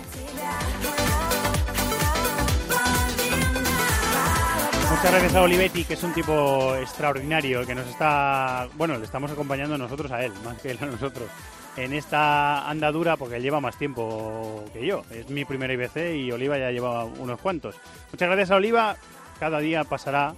Muchas 4.89 5.11
gracias 5.11 5.35
a 5.35 5.41
Olivetti, 5.41 5.83
que 5.83 5.93
es 5.93 6.03
un 6.03 6.13
tipo 6.13 6.75
extraordinario, 6.75 7.65
que 7.65 7.75
nos 7.75 7.87
está, 7.87 8.67
bueno, 8.75 8.97
le 8.97 9.05
estamos 9.05 9.31
acompañando 9.31 9.77
nosotros 9.77 10.11
a 10.11 10.23
él, 10.23 10.31
más 10.43 10.59
que 10.59 10.71
él 10.71 10.79
a 10.81 10.85
nosotros, 10.85 11.29
en 11.77 11.93
esta 11.93 12.67
andadura, 12.67 13.17
porque 13.17 13.39
lleva 13.39 13.61
más 13.61 13.77
tiempo 13.77 14.65
que 14.73 14.85
yo. 14.85 15.03
Es 15.11 15.29
mi 15.29 15.45
primera 15.45 15.73
IBC 15.73 16.15
y 16.15 16.31
Oliva 16.31 16.57
ya 16.57 16.71
lleva 16.71 17.05
unos 17.05 17.39
cuantos. 17.39 17.75
Muchas 18.11 18.27
gracias 18.27 18.51
a 18.51 18.55
Oliva. 18.55 18.97
Cada 19.39 19.59
día 19.59 19.83
pasará 19.83 20.33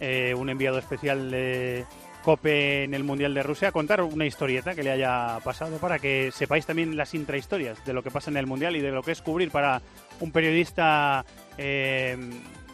eh, 0.00 0.34
un 0.36 0.50
enviado 0.50 0.78
especial 0.78 1.30
de 1.30 1.84
COPE 2.24 2.84
en 2.84 2.94
el 2.94 3.04
Mundial 3.04 3.32
de 3.32 3.42
Rusia 3.42 3.68
a 3.68 3.72
contar 3.72 4.02
una 4.02 4.26
historieta 4.26 4.74
que 4.74 4.82
le 4.82 4.90
haya 4.90 5.38
pasado 5.44 5.78
para 5.78 5.98
que 5.98 6.30
sepáis 6.32 6.66
también 6.66 6.96
las 6.96 7.14
intrahistorias 7.14 7.84
de 7.84 7.92
lo 7.92 8.02
que 8.02 8.10
pasa 8.10 8.30
en 8.30 8.36
el 8.36 8.46
Mundial 8.46 8.76
y 8.76 8.80
de 8.80 8.90
lo 8.90 9.02
que 9.02 9.12
es 9.12 9.22
cubrir 9.22 9.50
para 9.50 9.80
un 10.18 10.32
periodista 10.32 11.24
eh, 11.56 12.16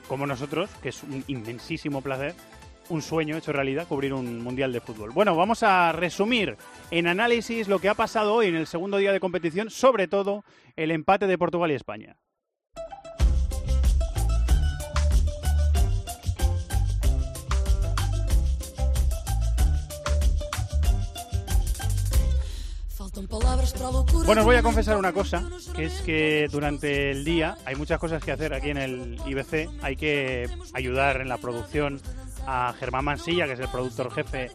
como 0.09 0.27
nosotros, 0.27 0.71
que 0.83 0.89
es 0.89 1.03
un 1.03 1.23
inmensísimo 1.27 2.01
placer, 2.01 2.35
un 2.89 3.03
sueño 3.03 3.37
hecho 3.37 3.53
realidad, 3.53 3.87
cubrir 3.89 4.13
un 4.15 4.43
Mundial 4.43 4.73
de 4.73 4.81
Fútbol. 4.81 5.11
Bueno, 5.11 5.35
vamos 5.37 5.63
a 5.63 5.93
resumir 5.93 6.57
en 6.91 7.07
análisis 7.07 7.69
lo 7.69 7.79
que 7.79 7.89
ha 7.89 7.95
pasado 7.95 8.35
hoy 8.35 8.47
en 8.47 8.57
el 8.57 8.67
segundo 8.67 8.97
día 8.99 9.13
de 9.13 9.21
competición, 9.21 9.71
sobre 9.71 10.09
todo 10.09 10.45
el 10.77 10.91
empate 10.91 11.27
de 11.27 11.39
Portugal 11.39 11.71
y 11.71 11.75
España. 11.75 12.17
Bueno, 24.27 24.43
os 24.43 24.45
voy 24.45 24.57
a 24.57 24.63
confesar 24.63 24.99
una 24.99 25.13
cosa, 25.13 25.49
que 25.75 25.85
es 25.85 26.03
que 26.03 26.49
durante 26.51 27.11
el 27.11 27.25
día 27.25 27.57
hay 27.65 27.75
muchas 27.75 27.99
cosas 27.99 28.23
que 28.23 28.31
hacer 28.31 28.53
aquí 28.53 28.71
en 28.71 28.77
el 28.77 29.19
IBC. 29.27 29.71
Hay 29.83 29.97
que 29.97 30.49
ayudar 30.75 31.23
en 31.23 31.29
la 31.29 31.39
producción 31.39 32.01
a 32.47 32.73
Germán 32.79 33.05
Mansilla, 33.05 33.47
que 33.47 33.53
es 33.53 33.61
el 33.61 33.69
productor 33.69 34.13
jefe, 34.13 34.51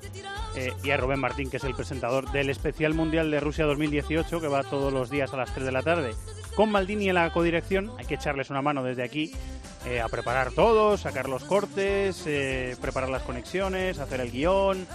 eh, 0.55 0.73
y 0.83 0.89
a 0.91 0.97
Rubén 0.97 1.19
Martín, 1.19 1.49
que 1.49 1.57
es 1.57 1.63
el 1.63 1.75
presentador 1.75 2.31
del 2.31 2.49
especial 2.49 2.93
mundial 2.93 3.31
de 3.31 3.39
Rusia 3.39 3.65
2018, 3.65 4.41
que 4.41 4.47
va 4.47 4.63
todos 4.63 4.91
los 4.91 5.09
días 5.09 5.33
a 5.33 5.37
las 5.37 5.53
3 5.53 5.65
de 5.65 5.71
la 5.71 5.81
tarde. 5.81 6.13
Con 6.55 6.71
Maldini 6.71 7.09
en 7.09 7.15
la 7.15 7.31
codirección, 7.31 7.91
hay 7.97 8.05
que 8.05 8.15
echarles 8.15 8.49
una 8.49 8.61
mano 8.61 8.83
desde 8.83 9.03
aquí 9.03 9.31
eh, 9.85 9.99
a 9.99 10.09
preparar 10.09 10.51
todo, 10.51 10.97
sacar 10.97 11.27
los 11.27 11.43
cortes, 11.43 12.23
eh, 12.27 12.75
preparar 12.81 13.09
las 13.09 13.23
conexiones, 13.23 13.99
hacer 13.99 14.21
el 14.21 14.31
guion, 14.31 14.85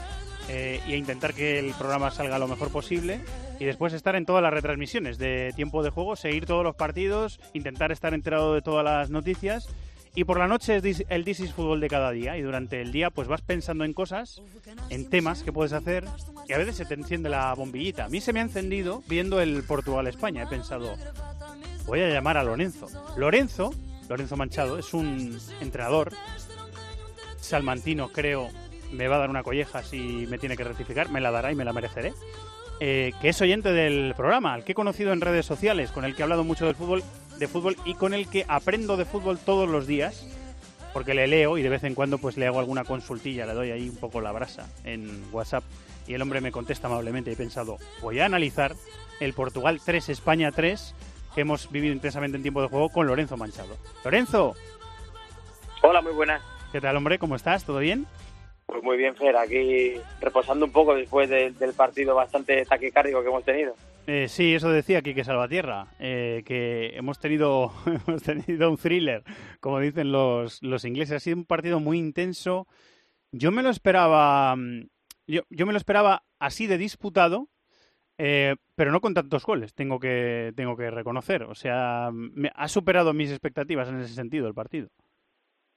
eh, 0.48 0.80
y 0.86 0.92
a 0.92 0.96
intentar 0.96 1.34
que 1.34 1.58
el 1.58 1.72
programa 1.74 2.12
salga 2.12 2.38
lo 2.38 2.46
mejor 2.46 2.70
posible 2.70 3.20
y 3.58 3.64
después 3.64 3.92
estar 3.92 4.14
en 4.14 4.24
todas 4.24 4.44
las 4.44 4.52
retransmisiones 4.52 5.18
de 5.18 5.52
tiempo 5.56 5.82
de 5.82 5.90
juego, 5.90 6.14
seguir 6.14 6.46
todos 6.46 6.62
los 6.62 6.76
partidos, 6.76 7.40
intentar 7.52 7.90
estar 7.90 8.14
enterado 8.14 8.54
de 8.54 8.62
todas 8.62 8.84
las 8.84 9.10
noticias 9.10 9.68
y 10.16 10.24
por 10.24 10.38
la 10.38 10.48
noche 10.48 10.80
es 10.82 11.04
el 11.10 11.24
This 11.26 11.40
is 11.40 11.52
Fútbol 11.52 11.78
de 11.78 11.88
cada 11.88 12.10
día 12.10 12.38
y 12.38 12.42
durante 12.42 12.80
el 12.80 12.90
día 12.90 13.10
pues 13.10 13.28
vas 13.28 13.42
pensando 13.42 13.84
en 13.84 13.92
cosas, 13.92 14.40
en 14.88 15.10
temas 15.10 15.42
que 15.42 15.52
puedes 15.52 15.74
hacer 15.74 16.06
y 16.48 16.54
a 16.54 16.58
veces 16.58 16.76
se 16.76 16.86
te 16.86 16.94
enciende 16.94 17.28
la 17.28 17.52
bombillita. 17.52 18.06
A 18.06 18.08
mí 18.08 18.22
se 18.22 18.32
me 18.32 18.40
ha 18.40 18.42
encendido 18.42 19.02
viendo 19.08 19.42
el 19.42 19.62
Portugal-España. 19.62 20.44
He 20.44 20.46
pensado, 20.46 20.96
voy 21.84 22.00
a 22.00 22.08
llamar 22.08 22.38
a 22.38 22.44
Lorenzo. 22.44 22.88
Lorenzo, 23.18 23.74
Lorenzo 24.08 24.36
Manchado, 24.38 24.78
es 24.78 24.94
un 24.94 25.38
entrenador 25.60 26.14
salmantino, 27.38 28.08
creo, 28.08 28.48
me 28.92 29.08
va 29.08 29.16
a 29.16 29.18
dar 29.18 29.28
una 29.28 29.42
colleja 29.42 29.82
si 29.82 30.26
me 30.30 30.38
tiene 30.38 30.56
que 30.56 30.64
rectificar, 30.64 31.10
me 31.10 31.20
la 31.20 31.30
dará 31.30 31.52
y 31.52 31.54
me 31.54 31.64
la 31.66 31.74
mereceré. 31.74 32.14
Eh, 32.80 33.12
que 33.20 33.28
es 33.28 33.40
oyente 33.42 33.70
del 33.72 34.14
programa, 34.16 34.54
al 34.54 34.64
que 34.64 34.72
he 34.72 34.74
conocido 34.74 35.12
en 35.12 35.20
redes 35.20 35.44
sociales, 35.44 35.92
con 35.92 36.06
el 36.06 36.14
que 36.14 36.22
he 36.22 36.24
hablado 36.24 36.42
mucho 36.42 36.64
del 36.64 36.74
fútbol, 36.74 37.02
de 37.38 37.48
fútbol 37.48 37.76
y 37.84 37.94
con 37.94 38.14
el 38.14 38.28
que 38.28 38.44
aprendo 38.48 38.96
de 38.96 39.04
fútbol 39.04 39.38
todos 39.38 39.68
los 39.68 39.86
días, 39.86 40.26
porque 40.92 41.14
le 41.14 41.26
leo 41.26 41.58
y 41.58 41.62
de 41.62 41.68
vez 41.68 41.84
en 41.84 41.94
cuando 41.94 42.18
pues 42.18 42.36
le 42.36 42.46
hago 42.46 42.58
alguna 42.58 42.84
consultilla, 42.84 43.46
le 43.46 43.54
doy 43.54 43.70
ahí 43.70 43.88
un 43.88 43.96
poco 43.96 44.20
la 44.20 44.32
brasa 44.32 44.68
en 44.84 45.24
WhatsApp 45.32 45.64
y 46.06 46.14
el 46.14 46.22
hombre 46.22 46.40
me 46.40 46.52
contesta 46.52 46.86
amablemente. 46.86 47.32
He 47.32 47.36
pensado, 47.36 47.78
voy 48.00 48.20
a 48.20 48.26
analizar 48.26 48.74
el 49.20 49.32
Portugal 49.34 49.80
3, 49.84 50.08
España 50.08 50.52
3, 50.52 50.94
que 51.34 51.40
hemos 51.42 51.70
vivido 51.70 51.92
intensamente 51.92 52.36
en 52.36 52.42
tiempo 52.42 52.62
de 52.62 52.68
juego 52.68 52.88
con 52.88 53.06
Lorenzo 53.06 53.36
Manchado. 53.36 53.76
Lorenzo. 54.04 54.54
Hola, 55.82 56.00
muy 56.00 56.12
buenas. 56.12 56.42
¿Qué 56.72 56.80
tal, 56.80 56.96
hombre? 56.96 57.18
¿Cómo 57.18 57.36
estás? 57.36 57.64
¿Todo 57.64 57.78
bien? 57.78 58.06
Pues 58.66 58.82
muy 58.82 58.96
bien, 58.96 59.14
Fer, 59.14 59.36
aquí 59.36 59.94
reposando 60.20 60.66
un 60.66 60.72
poco 60.72 60.94
después 60.94 61.30
del 61.30 61.72
partido 61.76 62.14
bastante 62.14 62.64
taquicárdico 62.64 63.22
que 63.22 63.28
hemos 63.28 63.44
tenido. 63.44 63.74
Eh, 64.08 64.28
sí, 64.28 64.54
eso 64.54 64.70
decía 64.70 65.02
Quique 65.02 65.24
Salvatierra, 65.24 65.88
eh, 65.98 66.42
que 66.46 66.96
hemos 66.96 67.18
tenido, 67.18 67.72
hemos 68.06 68.22
tenido 68.22 68.70
un 68.70 68.76
thriller, 68.76 69.24
como 69.60 69.80
dicen 69.80 70.12
los, 70.12 70.62
los 70.62 70.84
ingleses. 70.84 71.16
Ha 71.16 71.20
sido 71.20 71.36
un 71.36 71.44
partido 71.44 71.80
muy 71.80 71.98
intenso. 71.98 72.66
Yo 73.32 73.50
me 73.50 73.62
lo 73.62 73.70
esperaba, 73.70 74.54
mm, 74.54 74.88
yo, 75.26 75.42
yo 75.50 75.66
me 75.66 75.72
lo 75.72 75.78
esperaba 75.78 76.22
así 76.38 76.66
de 76.68 76.78
disputado, 76.78 77.48
eh, 78.18 78.54
pero 78.76 78.92
no 78.92 79.00
con 79.00 79.14
tantos 79.14 79.44
goles, 79.44 79.74
tengo 79.74 79.98
que, 80.00 80.52
tengo 80.56 80.76
que 80.76 80.90
reconocer. 80.90 81.42
O 81.42 81.54
sea, 81.54 82.10
me, 82.12 82.50
ha 82.54 82.68
superado 82.68 83.12
mis 83.12 83.30
expectativas 83.30 83.88
en 83.88 84.00
ese 84.00 84.14
sentido 84.14 84.48
el 84.48 84.54
partido. 84.54 84.88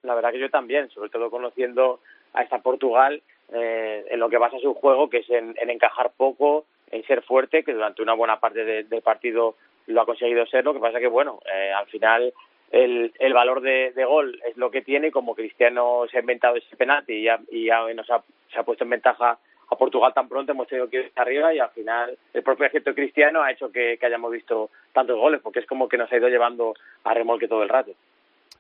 La 0.04 0.16
verdad 0.16 0.32
que 0.32 0.40
yo 0.40 0.50
también, 0.50 0.90
sobre 0.90 1.10
todo 1.10 1.30
conociendo 1.30 2.00
a 2.34 2.44
esta 2.44 2.60
Portugal 2.60 3.22
eh, 3.52 4.06
en 4.10 4.20
lo 4.20 4.30
que 4.30 4.38
basa 4.38 4.58
su 4.60 4.74
juego, 4.74 5.10
que 5.10 5.18
es 5.18 5.30
en, 5.30 5.56
encajar 5.70 6.12
poco, 6.16 6.66
en 6.92 7.04
ser 7.06 7.22
fuerte, 7.24 7.64
que 7.64 7.74
durante 7.74 8.02
una 8.02 8.14
buena 8.14 8.40
parte 8.40 8.64
del 8.84 9.02
partido 9.02 9.56
lo 9.88 10.02
ha 10.02 10.06
conseguido 10.06 10.46
ser. 10.46 10.64
Lo 10.64 10.74
que 10.74 10.80
pasa 10.80 11.00
que, 11.00 11.08
bueno, 11.08 11.40
eh, 11.54 11.72
al 11.72 11.88
final 11.88 12.34
el, 12.72 13.14
el 13.20 13.34
valor 13.34 13.62
de, 13.62 13.92
gol 14.06 14.40
es 14.48 14.58
lo 14.58 14.72
que 14.72 14.82
tiene. 14.82 15.12
Como 15.12 15.36
Cristiano 15.36 16.04
se 16.10 16.18
ha 16.18 16.22
inventado 16.22 16.56
ese 16.56 16.76
penalti 16.76 17.14
y 17.14 17.24
ya, 17.24 17.40
y 17.52 17.66
ya 17.66 17.82
nos 17.94 18.10
ha, 18.10 18.24
se 18.52 18.60
ha 18.60 18.64
puesto 18.64 18.84
en 18.84 18.92
ventaja 18.92 19.40
a 19.72 19.76
Portugal 19.76 20.14
tan 20.14 20.28
pronto 20.28 20.52
hemos 20.52 20.68
tenido 20.68 20.90
que 20.90 20.98
ir 20.98 21.12
arriba 21.16 21.54
y 21.54 21.60
al 21.60 21.70
final 21.70 22.18
el 22.34 22.44
propio 22.44 22.66
efecto 22.66 22.94
cristiano 22.96 23.44
ha 23.44 23.52
hecho 23.52 23.72
que, 23.72 24.00
hayamos 24.02 24.32
visto 24.32 24.72
tantos 24.94 25.18
goles 25.18 25.42
porque 25.44 25.60
es 25.60 25.68
como 25.68 25.88
que 25.88 25.98
nos 25.98 26.12
ha 26.12 26.18
ido 26.18 26.28
llevando 26.28 26.74
a 27.04 27.14
remolque 27.14 27.48
todo 27.48 27.62
el 27.64 27.70
rato. 27.70 27.92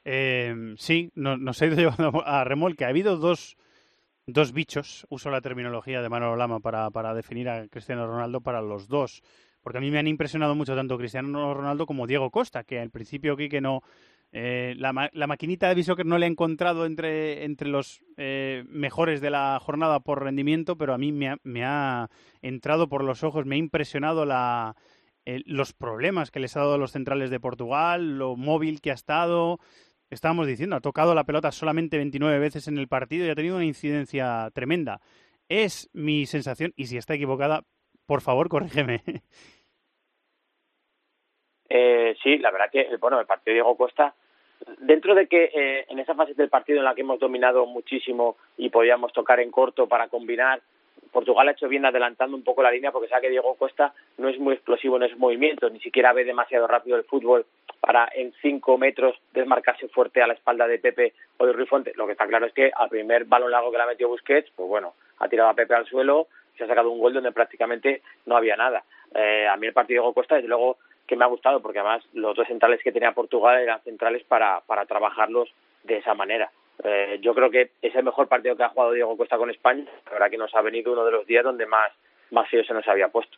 Eh, 0.05 0.53
sí, 0.77 1.09
nos 1.15 1.61
ha 1.61 1.65
ido 1.65 1.75
llevando 1.77 2.23
a 2.25 2.43
remolque. 2.43 2.85
Ha 2.85 2.89
habido 2.89 3.17
dos, 3.17 3.57
dos 4.33 4.51
bichos, 4.51 5.05
uso 5.09 5.29
la 5.29 5.41
terminología 5.41 6.01
de 6.01 6.09
Manolo 6.09 6.35
Lama 6.35 6.59
para, 6.59 6.89
para 6.89 7.13
definir 7.13 7.49
a 7.49 7.67
Cristiano 7.67 8.07
Ronaldo 8.07 8.41
para 8.41 8.61
los 8.61 8.87
dos. 8.87 9.21
Porque 9.61 9.77
a 9.77 9.81
mí 9.81 9.91
me 9.91 9.99
han 9.99 10.07
impresionado 10.07 10.55
mucho 10.55 10.75
tanto 10.75 10.97
Cristiano 10.97 11.53
Ronaldo 11.53 11.85
como 11.85 12.07
Diego 12.07 12.31
Costa, 12.31 12.63
que 12.63 12.79
al 12.79 12.91
principio 12.91 13.33
aquí 13.33 13.49
que 13.49 13.61
no, 13.61 13.81
eh, 14.31 14.75
la, 14.77 15.09
la, 15.11 15.27
maquinita 15.27 15.73
de 15.73 16.03
no 16.05 16.17
le 16.17 16.25
ha 16.25 16.29
encontrado 16.29 16.85
entre, 16.85 17.43
entre 17.45 17.67
los 17.67 18.01
eh, 18.17 18.63
mejores 18.67 19.21
de 19.21 19.31
la 19.31 19.59
jornada 19.59 19.99
por 19.99 20.23
rendimiento, 20.23 20.77
pero 20.77 20.93
a 20.93 20.97
mí 20.97 21.11
me 21.11 21.29
ha, 21.29 21.37
me 21.43 21.65
ha 21.65 22.09
entrado 22.41 22.87
por 22.87 23.03
los 23.03 23.23
ojos, 23.23 23.45
me 23.45 23.55
ha 23.55 23.59
impresionado 23.59 24.25
la, 24.25 24.75
los 25.25 25.73
problemas 25.73 26.31
que 26.31 26.39
les 26.39 26.55
ha 26.55 26.61
dado 26.61 26.75
a 26.75 26.77
los 26.77 26.91
centrales 26.91 27.29
de 27.29 27.39
Portugal, 27.39 28.17
lo 28.17 28.35
móvil 28.35 28.81
que 28.81 28.91
ha 28.91 28.95
estado. 28.95 29.59
Estábamos 30.09 30.47
diciendo, 30.47 30.75
ha 30.75 30.81
tocado 30.81 31.13
la 31.13 31.23
pelota 31.23 31.51
solamente 31.51 31.97
29 31.97 32.39
veces 32.39 32.67
en 32.67 32.77
el 32.77 32.87
partido 32.87 33.25
y 33.25 33.29
ha 33.29 33.35
tenido 33.35 33.55
una 33.55 33.65
incidencia 33.65 34.49
tremenda. 34.53 35.01
Es 35.47 35.89
mi 35.93 36.25
sensación, 36.25 36.73
y 36.75 36.85
si 36.85 36.97
está 36.97 37.13
equivocada, 37.13 37.63
por 38.05 38.21
favor, 38.21 38.49
corrígeme. 38.49 39.01
Eh, 41.71 42.15
sí, 42.23 42.39
la 42.39 42.49
verdad 42.49 42.71
que 42.71 42.97
bueno, 42.99 43.19
el 43.19 43.27
partido 43.27 43.51
de 43.51 43.57
Diego 43.57 43.77
Costa, 43.77 44.15
dentro 44.79 45.13
de 45.13 45.27
que 45.27 45.51
eh, 45.53 45.85
en 45.87 45.99
esa 45.99 46.15
fase 46.15 46.33
del 46.33 46.49
partido 46.49 46.79
en 46.79 46.85
la 46.85 46.95
que 46.95 47.01
hemos 47.01 47.19
dominado 47.19 47.67
muchísimo 47.67 48.37
y 48.57 48.69
podíamos 48.69 49.13
tocar 49.13 49.39
en 49.39 49.51
corto 49.51 49.87
para 49.87 50.07
combinar, 50.07 50.63
Portugal 51.11 51.47
ha 51.47 51.51
hecho 51.51 51.67
bien 51.67 51.85
adelantando 51.85 52.35
un 52.35 52.43
poco 52.43 52.63
la 52.63 52.71
línea 52.71 52.91
porque 52.91 53.07
sabe 53.07 53.23
que 53.23 53.29
Diego 53.29 53.55
Costa 53.55 53.93
no 54.17 54.29
es 54.29 54.39
muy 54.39 54.53
explosivo 54.53 54.97
en 54.97 55.03
esos 55.03 55.17
movimientos, 55.17 55.71
ni 55.71 55.79
siquiera 55.79 56.13
ve 56.13 56.23
demasiado 56.23 56.67
rápido 56.67 56.97
el 56.97 57.03
fútbol 57.03 57.45
para 57.79 58.09
en 58.13 58.33
cinco 58.41 58.77
metros 58.77 59.15
desmarcarse 59.33 59.87
fuerte 59.87 60.21
a 60.21 60.27
la 60.27 60.33
espalda 60.33 60.67
de 60.67 60.79
Pepe 60.79 61.13
o 61.37 61.45
de 61.45 61.53
Rui 61.53 61.65
Fonte. 61.65 61.93
Lo 61.95 62.05
que 62.05 62.13
está 62.13 62.27
claro 62.27 62.45
es 62.45 62.53
que 62.53 62.71
al 62.75 62.89
primer 62.89 63.25
balón 63.25 63.51
largo 63.51 63.71
que 63.71 63.77
la 63.77 63.85
metió 63.85 64.07
Busquets, 64.09 64.51
pues 64.55 64.67
bueno, 64.67 64.93
ha 65.19 65.27
tirado 65.27 65.49
a 65.49 65.53
Pepe 65.53 65.73
al 65.73 65.85
suelo, 65.85 66.27
se 66.57 66.65
ha 66.65 66.67
sacado 66.67 66.89
un 66.91 66.99
gol 66.99 67.13
donde 67.13 67.31
prácticamente 67.31 68.01
no 68.25 68.35
había 68.35 68.55
nada. 68.55 68.83
Eh, 69.15 69.47
a 69.47 69.55
mí 69.57 69.67
el 69.67 69.73
partido 69.73 70.01
de 70.01 70.03
Diego 70.03 70.13
Costa, 70.13 70.35
desde 70.35 70.49
luego, 70.49 70.77
que 71.07 71.15
me 71.15 71.23
ha 71.23 71.27
gustado, 71.27 71.61
porque 71.61 71.79
además 71.79 72.03
los 72.13 72.35
dos 72.35 72.47
centrales 72.47 72.81
que 72.83 72.91
tenía 72.91 73.13
Portugal 73.13 73.59
eran 73.59 73.81
centrales 73.81 74.23
para, 74.25 74.61
para 74.61 74.85
trabajarlos 74.85 75.49
de 75.83 75.97
esa 75.97 76.13
manera. 76.13 76.51
Eh, 76.83 77.19
yo 77.21 77.33
creo 77.33 77.49
que 77.51 77.71
es 77.81 77.95
el 77.95 78.03
mejor 78.03 78.27
partido 78.27 78.55
que 78.55 78.63
ha 78.63 78.69
jugado 78.69 78.93
Diego 78.93 79.17
Costa 79.17 79.37
con 79.37 79.49
España. 79.49 79.85
La 80.05 80.11
verdad 80.13 80.29
que 80.29 80.37
nos 80.37 80.53
ha 80.55 80.61
venido 80.61 80.93
uno 80.93 81.05
de 81.05 81.11
los 81.11 81.25
días 81.27 81.43
donde 81.43 81.65
más, 81.65 81.91
más 82.31 82.49
feo 82.49 82.63
se 82.63 82.73
nos 82.73 82.87
había 82.87 83.09
puesto. 83.09 83.37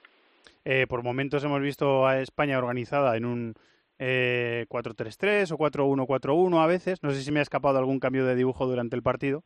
Eh, 0.64 0.86
por 0.88 1.04
momentos 1.04 1.44
hemos 1.44 1.62
visto 1.62 2.06
a 2.06 2.22
España 2.22 2.58
organizada 2.58 3.18
en 3.18 3.26
un 3.26 3.54
eh, 3.98 4.66
4-3-3 4.70 5.52
o 5.52 5.58
4-1-4-1 5.58 6.64
a 6.64 6.68
veces. 6.68 7.02
No 7.04 7.12
sé 7.12 7.22
si 7.22 7.32
me 7.32 7.40
ha 7.40 7.44
escapado 7.44 7.80
algún 7.80 8.00
cambio 8.00 8.26
de 8.26 8.36
dibujo 8.36 8.66
durante 8.68 8.96
el 8.96 9.04
partido. 9.04 9.44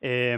Eh, 0.00 0.36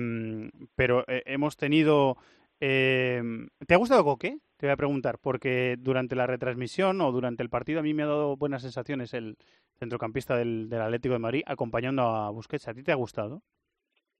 pero 0.77 1.05
hemos 1.07 1.57
tenido 1.57 2.17
eh, 2.61 3.23
¿Te 3.67 3.75
ha 3.75 3.79
gustado 3.79 4.05
Coque? 4.05 4.38
Te 4.59 4.67
voy 4.67 4.73
a 4.73 4.77
preguntar, 4.77 5.19
porque 5.23 5.77
durante 5.79 6.17
la 6.17 6.27
retransmisión 6.27 7.00
o 7.00 7.12
durante 7.12 7.45
el 7.45 7.49
partido 7.49 7.79
a 7.79 7.83
mí 7.85 7.95
me 7.95 8.03
ha 8.03 8.07
dado 8.07 8.37
buenas 8.37 8.62
sensaciones 8.62 9.15
el 9.15 9.37
centrocampista 9.79 10.37
del, 10.37 10.69
Atlético 10.73 11.12
de 11.12 11.21
Madrid 11.21 11.43
acompañando 11.47 12.03
a 12.03 12.31
Busquets. 12.31 12.67
¿A 12.67 12.75
ti 12.75 12.83
te 12.83 12.91
ha 12.91 12.97
gustado? 12.97 13.41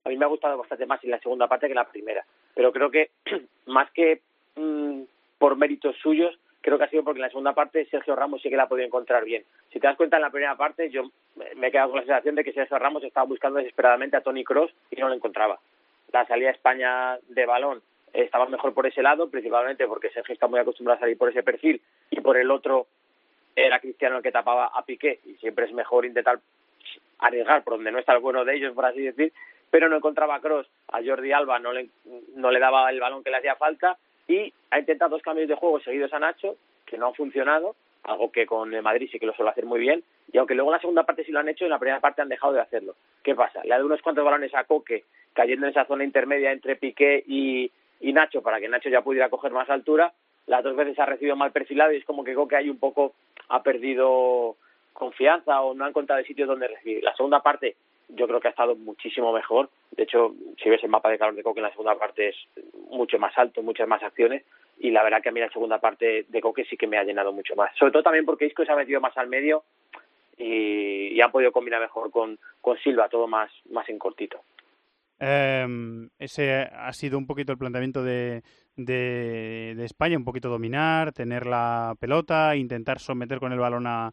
A 0.04 0.09
mí 0.11 0.16
me 0.16 0.25
ha 0.25 0.28
gustado 0.28 0.57
bastante 0.57 0.87
más 0.87 1.02
en 1.02 1.11
la 1.11 1.18
segunda 1.18 1.49
parte 1.49 1.66
que 1.66 1.73
en 1.73 1.78
la 1.78 1.90
primera, 1.90 2.25
pero 2.54 2.73
creo 2.73 2.88
que 2.88 3.11
más 3.66 3.90
que 3.90 4.23
mm, 4.54 5.02
por 5.38 5.57
méritos 5.57 5.97
suyos, 5.97 6.38
creo 6.61 6.78
que 6.78 6.85
ha 6.85 6.90
sido 6.90 7.02
porque 7.02 7.18
en 7.18 7.23
la 7.23 7.30
segunda 7.30 7.52
parte 7.52 7.87
Sergio 7.87 8.14
Ramos 8.14 8.40
sí 8.40 8.49
que 8.49 8.57
la 8.57 8.62
ha 8.62 8.68
podido 8.68 8.87
encontrar 8.87 9.25
bien. 9.25 9.42
Si 9.73 9.80
te 9.80 9.88
das 9.88 9.97
cuenta 9.97 10.18
en 10.18 10.23
la 10.23 10.30
primera 10.30 10.57
parte, 10.57 10.88
yo 10.88 11.11
me 11.57 11.66
he 11.66 11.73
quedado 11.73 11.90
con 11.90 11.99
la 11.99 12.07
sensación 12.07 12.37
de 12.37 12.45
que 12.45 12.52
Sergio 12.52 12.78
Ramos 12.78 13.02
estaba 13.02 13.26
buscando 13.26 13.59
desesperadamente 13.59 14.16
a 14.16 14.21
Tony 14.21 14.45
Cross 14.45 14.73
y 14.92 15.00
no 15.00 15.09
lo 15.09 15.16
encontraba. 15.16 15.59
La 16.12 16.25
salida 16.28 16.50
a 16.50 16.52
España 16.52 17.18
de 17.28 17.45
balón 17.45 17.83
estaba 18.25 18.46
mejor 18.46 18.75
por 18.75 18.87
ese 18.87 19.02
lado, 19.02 19.30
principalmente 19.30 19.87
porque 19.87 20.10
Sergio 20.10 20.32
está 20.32 20.46
muy 20.46 20.60
acostumbrado 20.60 20.98
a 20.98 21.00
salir 21.00 21.16
por 21.16 21.28
ese 21.28 21.42
perfil 21.42 21.80
y 22.10 22.20
por 22.20 22.37
el 22.37 22.50
otro 22.50 22.87
era 23.54 23.80
Cristiano 23.80 24.16
el 24.16 24.22
que 24.22 24.32
tapaba 24.32 24.66
a 24.66 24.84
Piqué 24.84 25.20
y 25.25 25.34
siempre 25.34 25.66
es 25.66 25.72
mejor 25.72 26.04
intentar 26.04 26.38
arriesgar 27.18 27.64
por 27.64 27.75
donde 27.75 27.92
no 27.92 27.98
está 27.98 28.12
el 28.12 28.20
bueno 28.20 28.44
de 28.44 28.56
ellos, 28.56 28.75
por 28.75 28.87
así 28.87 29.02
decir, 29.02 29.32
pero 29.70 29.88
no 29.88 29.96
encontraba 29.96 30.40
Cross, 30.40 30.68
a 30.88 31.02
Jordi 31.04 31.32
Alba 31.32 31.58
no 31.58 31.72
le, 31.72 31.88
no 32.37 32.50
le 32.50 32.60
daba 32.60 32.90
el 32.90 33.00
balón 33.00 33.22
que 33.22 33.30
le 33.30 33.38
hacía 33.38 33.56
falta 33.56 33.98
y 34.26 34.52
ha 34.70 34.78
intentado 34.78 35.10
dos 35.10 35.22
cambios 35.22 35.48
de 35.48 35.54
juego 35.54 35.80
seguidos 35.80 36.12
a 36.12 36.18
Nacho 36.18 36.56
que 36.87 36.98
no 36.98 37.08
han 37.08 37.14
funcionado, 37.14 37.76
algo 38.04 38.32
que 38.32 38.46
con 38.46 38.72
el 38.72 38.82
Madrid 38.82 39.08
sí 39.12 39.18
que 39.18 39.26
lo 39.26 39.34
suele 39.34 39.50
hacer 39.50 39.66
muy 39.66 39.78
bien, 39.78 40.02
y 40.32 40.38
aunque 40.38 40.54
luego 40.54 40.70
en 40.70 40.76
la 40.76 40.80
segunda 40.80 41.04
parte 41.04 41.25
sí 41.25 41.32
lo 41.32 41.40
han 41.40 41.48
hecho, 41.48 41.64
en 41.64 41.70
la 41.70 41.78
primera 41.78 42.00
parte 42.00 42.22
han 42.22 42.28
dejado 42.28 42.54
de 42.54 42.60
hacerlo. 42.60 42.94
¿Qué 43.22 43.34
pasa? 43.34 43.62
Le 43.64 43.72
ha 43.72 43.76
dado 43.76 43.87
unos 43.87 44.02
cuantos 44.02 44.25
balones 44.25 44.54
a 44.54 44.64
Coque, 44.64 45.04
cayendo 45.34 45.66
en 45.66 45.70
esa 45.70 45.84
zona 45.84 46.04
intermedia 46.04 46.50
entre 46.50 46.76
Piqué 46.76 47.22
y, 47.26 47.70
y 48.00 48.12
Nacho 48.12 48.42
para 48.42 48.60
que 48.60 48.68
Nacho 48.68 48.88
ya 48.88 49.02
pudiera 49.02 49.28
coger 49.28 49.52
más 49.52 49.68
altura. 49.70 50.12
Las 50.46 50.64
dos 50.64 50.76
veces 50.76 50.98
ha 50.98 51.06
recibido 51.06 51.36
mal 51.36 51.52
perfilado 51.52 51.92
y 51.92 51.96
es 51.96 52.04
como 52.04 52.24
que 52.24 52.34
Coque 52.34 52.56
ahí 52.56 52.70
un 52.70 52.78
poco 52.78 53.14
ha 53.48 53.62
perdido 53.62 54.56
confianza 54.92 55.60
o 55.60 55.74
no 55.74 55.84
ha 55.84 55.88
encontrado 55.88 56.20
el 56.20 56.26
sitio 56.26 56.46
donde 56.46 56.68
recibir. 56.68 57.02
La 57.02 57.14
segunda 57.14 57.40
parte 57.40 57.76
yo 58.08 58.26
creo 58.26 58.40
que 58.40 58.48
ha 58.48 58.52
estado 58.52 58.74
muchísimo 58.74 59.32
mejor. 59.32 59.68
De 59.90 60.04
hecho, 60.04 60.34
si 60.62 60.70
ves 60.70 60.82
el 60.82 60.90
mapa 60.90 61.10
de 61.10 61.18
calor 61.18 61.34
de 61.34 61.42
Coque 61.42 61.60
en 61.60 61.64
la 61.64 61.70
segunda 61.70 61.96
parte 61.96 62.28
es 62.28 62.36
mucho 62.90 63.18
más 63.18 63.36
alto, 63.36 63.62
muchas 63.62 63.86
más 63.86 64.02
acciones 64.02 64.44
y 64.78 64.90
la 64.90 65.02
verdad 65.02 65.22
que 65.22 65.28
a 65.28 65.32
mí 65.32 65.40
la 65.40 65.50
segunda 65.50 65.78
parte 65.78 66.24
de 66.28 66.40
Coque 66.40 66.64
sí 66.64 66.76
que 66.76 66.86
me 66.86 66.98
ha 66.98 67.04
llenado 67.04 67.32
mucho 67.32 67.54
más. 67.54 67.70
Sobre 67.76 67.92
todo 67.92 68.02
también 68.02 68.24
porque 68.24 68.46
Isco 68.46 68.64
se 68.64 68.72
ha 68.72 68.76
metido 68.76 69.00
más 69.00 69.16
al 69.16 69.28
medio 69.28 69.64
y, 70.38 71.08
y 71.08 71.20
han 71.20 71.32
podido 71.32 71.52
combinar 71.52 71.80
mejor 71.80 72.10
con, 72.10 72.38
con 72.60 72.78
Silva, 72.78 73.08
todo 73.08 73.26
más, 73.26 73.50
más 73.70 73.88
en 73.88 73.98
cortito. 73.98 74.40
Eh, 75.20 76.08
ese 76.18 76.62
ha 76.62 76.92
sido 76.92 77.18
un 77.18 77.26
poquito 77.26 77.52
el 77.52 77.58
planteamiento 77.58 78.02
de, 78.02 78.42
de, 78.76 79.84
España, 79.84 80.16
un 80.16 80.25
poquito 80.25 80.48
dominar, 80.48 81.12
tener 81.12 81.46
la 81.46 81.94
pelota, 81.98 82.56
intentar 82.56 83.00
someter 83.00 83.40
con 83.40 83.52
el 83.52 83.58
balón 83.58 83.87
a, 83.87 84.12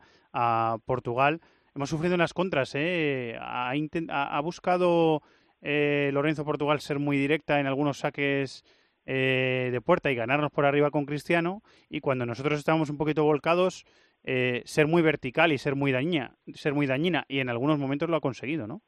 Portugal. 0.86 1.40
Hemos 1.74 1.90
sufrido 1.90 2.16
unas 2.16 2.34
contras, 2.34 2.76
¿eh? 2.76 3.38
Ha, 3.40 3.72
ha, 3.72 4.42
buscado 4.42 5.22
eh, 5.62 6.10
Lorenzo 6.14 6.44
Portugal 6.44 6.82
ser 6.82 7.00
muy 7.00 7.18
directa 7.18 7.60
en 7.60 7.68
algunos 7.68 8.00
saques 8.00 8.64
eh, 9.06 9.70
de 9.72 9.82
puerta 9.82 10.12
y 10.12 10.16
ganarnos 10.16 10.52
por 10.52 10.66
arriba 10.66 10.90
con 10.90 11.06
Cristiano, 11.06 11.62
y 11.90 12.02
cuando 12.02 12.26
nosotros 12.26 12.58
estábamos 12.58 12.90
un 12.90 12.98
poquito 12.98 13.24
volcados, 13.24 13.86
eh, 14.24 14.64
ser 14.66 14.88
muy 14.88 15.04
vertical 15.04 15.52
y 15.52 15.60
ser 15.60 15.76
muy 15.76 15.92
dañina, 15.92 16.38
ser 16.56 16.74
muy 16.74 16.88
dañina, 16.88 17.26
y 17.28 17.40
en 17.40 17.50
algunos 17.50 17.78
momentos 17.78 18.10
lo 18.10 18.16
ha 18.16 18.22
conseguido, 18.22 18.66
¿no? 18.66 18.82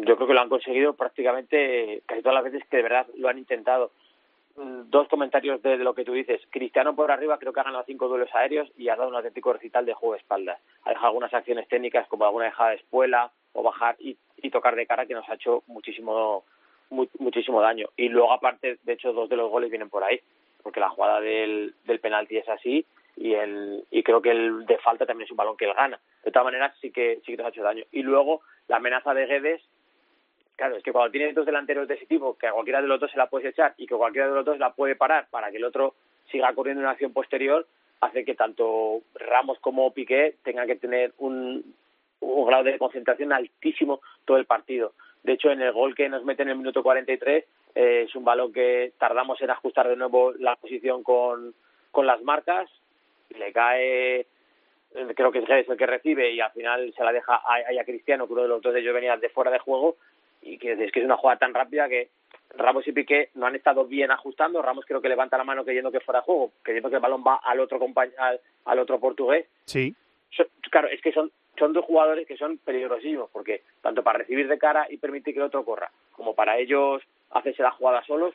Yo 0.00 0.16
creo 0.16 0.26
que 0.26 0.34
lo 0.34 0.40
han 0.40 0.48
conseguido 0.48 0.94
prácticamente 0.94 2.02
casi 2.06 2.22
todas 2.22 2.34
las 2.34 2.44
veces 2.44 2.68
que 2.68 2.78
de 2.78 2.82
verdad 2.82 3.06
lo 3.16 3.28
han 3.28 3.38
intentado. 3.38 3.90
Mm, 4.56 4.90
dos 4.90 5.08
comentarios 5.08 5.60
de, 5.62 5.76
lo 5.78 5.94
que 5.94 6.04
tú 6.04 6.12
dices. 6.12 6.40
Cristiano 6.50 6.94
por 6.94 7.10
arriba 7.10 7.38
creo 7.38 7.52
que 7.52 7.60
ha 7.60 7.64
ganado 7.64 7.84
cinco 7.86 8.08
duelos 8.08 8.32
aéreos 8.34 8.70
y 8.76 8.88
ha 8.88 8.96
dado 8.96 9.08
un 9.08 9.16
auténtico 9.16 9.52
recital 9.52 9.84
de 9.84 9.94
juego 9.94 10.14
de 10.14 10.20
espaldas. 10.20 10.60
Ha 10.84 10.90
dejado 10.90 11.08
algunas 11.08 11.34
acciones 11.34 11.68
técnicas 11.68 12.06
como 12.08 12.24
alguna 12.24 12.46
dejada 12.46 12.70
de 12.70 12.76
espuela 12.76 13.32
o 13.52 13.62
bajar 13.62 13.96
y, 13.98 14.16
y 14.38 14.50
tocar 14.50 14.76
de 14.76 14.86
cara 14.86 15.06
que 15.06 15.14
nos 15.14 15.28
ha 15.28 15.34
hecho 15.34 15.62
muchísimo 15.66 16.44
muchísimo 17.18 17.60
daño. 17.60 17.88
Y 17.96 18.08
luego, 18.08 18.32
aparte, 18.32 18.78
de 18.82 18.92
hecho, 18.92 19.12
dos 19.12 19.28
de 19.28 19.36
los 19.36 19.50
goles 19.50 19.70
vienen 19.70 19.90
por 19.90 20.04
ahí, 20.04 20.20
porque 20.62 20.80
la 20.80 20.90
jugada 20.90 21.20
del, 21.20 21.74
del 21.84 21.98
penalti 21.98 22.36
es 22.36 22.48
así 22.48 22.86
y 23.16 23.34
el 23.34 23.84
y 23.90 24.02
creo 24.02 24.20
que 24.20 24.30
el 24.30 24.66
de 24.66 24.78
falta 24.78 25.06
también 25.06 25.26
es 25.26 25.30
un 25.30 25.36
balón 25.36 25.56
que 25.56 25.66
él 25.66 25.74
gana. 25.74 26.00
De 26.24 26.30
todas 26.30 26.46
maneras, 26.46 26.74
sí 26.80 26.90
que 26.90 27.20
sí 27.24 27.32
que 27.32 27.36
nos 27.36 27.46
ha 27.46 27.48
hecho 27.50 27.62
daño. 27.62 27.84
Y 27.92 28.02
luego, 28.02 28.42
la 28.68 28.76
amenaza 28.76 29.14
de 29.14 29.26
Guedes, 29.26 29.62
claro, 30.56 30.76
es 30.76 30.82
que 30.82 30.92
cuando 30.92 31.10
tienes 31.10 31.34
dos 31.34 31.46
delanteros 31.46 31.88
de 31.88 31.94
ese 31.94 32.06
tipo, 32.06 32.36
que 32.36 32.46
a 32.46 32.52
cualquiera 32.52 32.80
de 32.80 32.88
los 32.88 33.00
dos 33.00 33.10
se 33.10 33.18
la 33.18 33.28
puedes 33.28 33.48
echar 33.48 33.74
y 33.76 33.86
que 33.86 33.94
cualquiera 33.94 34.28
de 34.28 34.34
los 34.34 34.44
dos 34.44 34.58
la 34.58 34.72
puede 34.72 34.96
parar 34.96 35.26
para 35.30 35.50
que 35.50 35.56
el 35.56 35.64
otro 35.64 35.94
siga 36.30 36.52
corriendo 36.54 36.80
en 36.80 36.86
una 36.86 36.92
acción 36.92 37.12
posterior, 37.12 37.66
hace 38.00 38.24
que 38.24 38.34
tanto 38.34 39.00
Ramos 39.14 39.58
como 39.60 39.92
Piqué 39.92 40.36
tengan 40.42 40.66
que 40.66 40.76
tener 40.76 41.12
un, 41.18 41.74
grado 42.20 42.64
de 42.64 42.78
concentración 42.78 43.32
altísimo 43.32 44.00
todo 44.24 44.36
el 44.36 44.46
partido. 44.46 44.92
De 45.22 45.32
hecho, 45.32 45.50
en 45.50 45.62
el 45.62 45.72
gol 45.72 45.94
que 45.94 46.08
nos 46.08 46.24
mete 46.24 46.42
en 46.42 46.50
el 46.50 46.56
minuto 46.56 46.82
43 46.82 47.44
eh, 47.74 48.04
es 48.06 48.14
un 48.14 48.24
balón 48.24 48.52
que 48.52 48.92
tardamos 48.98 49.40
en 49.40 49.50
ajustar 49.50 49.88
de 49.88 49.96
nuevo 49.96 50.32
la 50.32 50.56
posición 50.56 51.02
con, 51.02 51.54
con 51.90 52.06
las 52.06 52.22
marcas. 52.22 52.70
Le 53.30 53.52
cae, 53.52 54.26
creo 55.14 55.32
que 55.32 55.38
es 55.38 55.68
el 55.68 55.76
que 55.76 55.86
recibe 55.86 56.30
y 56.32 56.40
al 56.40 56.52
final 56.52 56.92
se 56.94 57.04
la 57.04 57.12
deja 57.12 57.34
a, 57.36 57.56
a 57.80 57.84
Cristiano, 57.84 58.26
que 58.26 58.34
uno 58.34 58.42
de 58.42 58.48
los 58.48 58.62
dos 58.62 58.74
de 58.74 58.80
ellos 58.80 58.94
venía 58.94 59.16
de 59.16 59.28
fuera 59.30 59.50
de 59.50 59.58
juego. 59.58 59.96
Y 60.44 60.58
que 60.58 60.72
es 60.72 60.92
que 60.92 61.00
es 61.00 61.04
una 61.04 61.16
jugada 61.16 61.38
tan 61.38 61.54
rápida 61.54 61.88
que 61.88 62.10
Ramos 62.56 62.86
y 62.86 62.92
Piqué 62.92 63.30
no 63.34 63.46
han 63.46 63.56
estado 63.56 63.86
bien 63.86 64.10
ajustando. 64.10 64.62
Ramos 64.62 64.84
creo 64.86 65.00
que 65.00 65.08
levanta 65.08 65.38
la 65.38 65.44
mano 65.44 65.64
creyendo 65.64 65.90
que 65.90 66.00
fuera 66.00 66.20
juego, 66.20 66.52
creyendo 66.62 66.90
que 66.90 66.96
el 66.96 67.02
balón 67.02 67.24
va 67.26 67.40
al 67.42 67.60
otro 67.60 67.80
al, 68.18 68.40
al 68.66 68.78
otro 68.78 69.00
portugués. 69.00 69.46
Sí. 69.64 69.94
Claro, 70.70 70.88
es 70.88 71.00
que 71.00 71.12
son 71.12 71.30
son 71.58 71.72
dos 71.72 71.84
jugadores 71.84 72.26
que 72.26 72.36
son 72.36 72.58
peligrosísimos, 72.58 73.30
porque 73.30 73.62
tanto 73.80 74.02
para 74.02 74.18
recibir 74.18 74.48
de 74.48 74.58
cara 74.58 74.86
y 74.90 74.96
permitir 74.96 75.34
que 75.34 75.40
el 75.40 75.46
otro 75.46 75.64
corra, 75.64 75.90
como 76.12 76.34
para 76.34 76.58
ellos 76.58 77.02
hacerse 77.30 77.62
la 77.62 77.70
jugada 77.70 78.04
solos, 78.04 78.34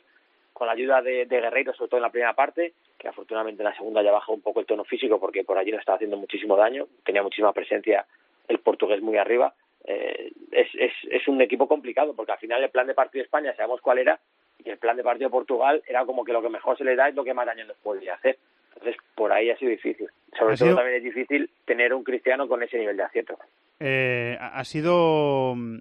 con 0.52 0.66
la 0.66 0.72
ayuda 0.72 1.02
de, 1.02 1.26
de 1.26 1.40
Guerreiro, 1.40 1.74
sobre 1.74 1.88
todo 1.90 1.98
en 1.98 2.02
la 2.02 2.10
primera 2.10 2.34
parte, 2.34 2.72
que 2.98 3.08
afortunadamente 3.08 3.62
en 3.62 3.68
la 3.68 3.76
segunda 3.76 4.02
ya 4.02 4.12
bajó 4.12 4.32
un 4.32 4.42
poco 4.42 4.60
el 4.60 4.66
tono 4.66 4.84
físico 4.84 5.18
porque 5.18 5.44
por 5.44 5.56
allí 5.56 5.70
no 5.70 5.78
estaba 5.78 5.96
haciendo 5.96 6.16
muchísimo 6.16 6.56
daño, 6.56 6.86
tenía 7.04 7.22
muchísima 7.22 7.52
presencia 7.52 8.06
el 8.48 8.58
portugués 8.58 9.00
muy 9.00 9.16
arriba. 9.16 9.54
Eh, 9.84 10.32
es, 10.52 10.68
es, 10.74 10.92
es 11.10 11.28
un 11.28 11.40
equipo 11.40 11.66
complicado 11.66 12.14
porque 12.14 12.32
al 12.32 12.38
final 12.38 12.62
el 12.62 12.70
plan 12.70 12.86
de 12.86 12.94
partido 12.94 13.22
de 13.22 13.26
España 13.26 13.54
sabemos 13.56 13.80
cuál 13.80 13.98
era 13.98 14.20
y 14.64 14.68
el 14.68 14.78
plan 14.78 14.96
de 14.96 15.02
partido 15.02 15.28
de 15.28 15.32
Portugal 15.32 15.82
era 15.86 16.04
como 16.04 16.24
que 16.24 16.32
lo 16.32 16.42
que 16.42 16.48
mejor 16.48 16.76
se 16.76 16.84
le 16.84 16.96
da 16.96 17.08
es 17.08 17.14
lo 17.14 17.24
que 17.24 17.34
más 17.34 17.46
daño 17.46 17.64
nos 17.64 17.76
podría 17.78 18.14
hacer. 18.14 18.38
Entonces, 18.74 18.96
por 19.14 19.32
ahí 19.32 19.50
ha 19.50 19.56
sido 19.56 19.70
difícil. 19.70 20.08
Sobre 20.38 20.56
todo 20.56 20.76
también 20.76 20.96
es 20.98 21.04
difícil 21.04 21.50
tener 21.64 21.92
un 21.92 22.04
cristiano 22.04 22.46
con 22.48 22.62
ese 22.62 22.78
nivel 22.78 22.96
de 22.96 23.02
acierto. 23.02 23.38
Eh, 23.80 24.36
ha 24.40 24.64
sido 24.64 25.54
mm, 25.56 25.78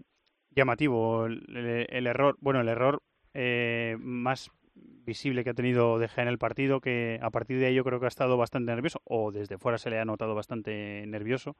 llamativo 0.52 1.26
el, 1.26 2.08
error, 2.08 2.36
bueno, 2.40 2.62
el 2.62 2.68
error 2.68 3.02
eh, 3.34 3.96
más 4.00 4.50
visible 4.76 5.44
que 5.44 5.52
ha 5.52 5.56
tenido 5.56 5.98
De 6.00 6.08
Gea 6.08 6.24
en 6.24 6.30
el 6.30 6.38
partido, 6.38 6.82
que 6.82 7.20
a 7.22 7.30
partir 7.30 7.60
de 7.60 7.68
ahí 7.68 7.76
yo 7.76 7.84
creo 7.84 8.00
que 8.00 8.06
ha 8.06 8.10
estado 8.10 8.38
bastante 8.38 8.72
nervioso, 8.72 9.02
o 9.06 9.32
desde 9.32 9.58
fuera 9.58 9.78
se 9.78 9.90
le 9.90 10.00
ha 10.00 10.06
notado 10.06 10.36
bastante 10.36 11.06
nervioso. 11.08 11.56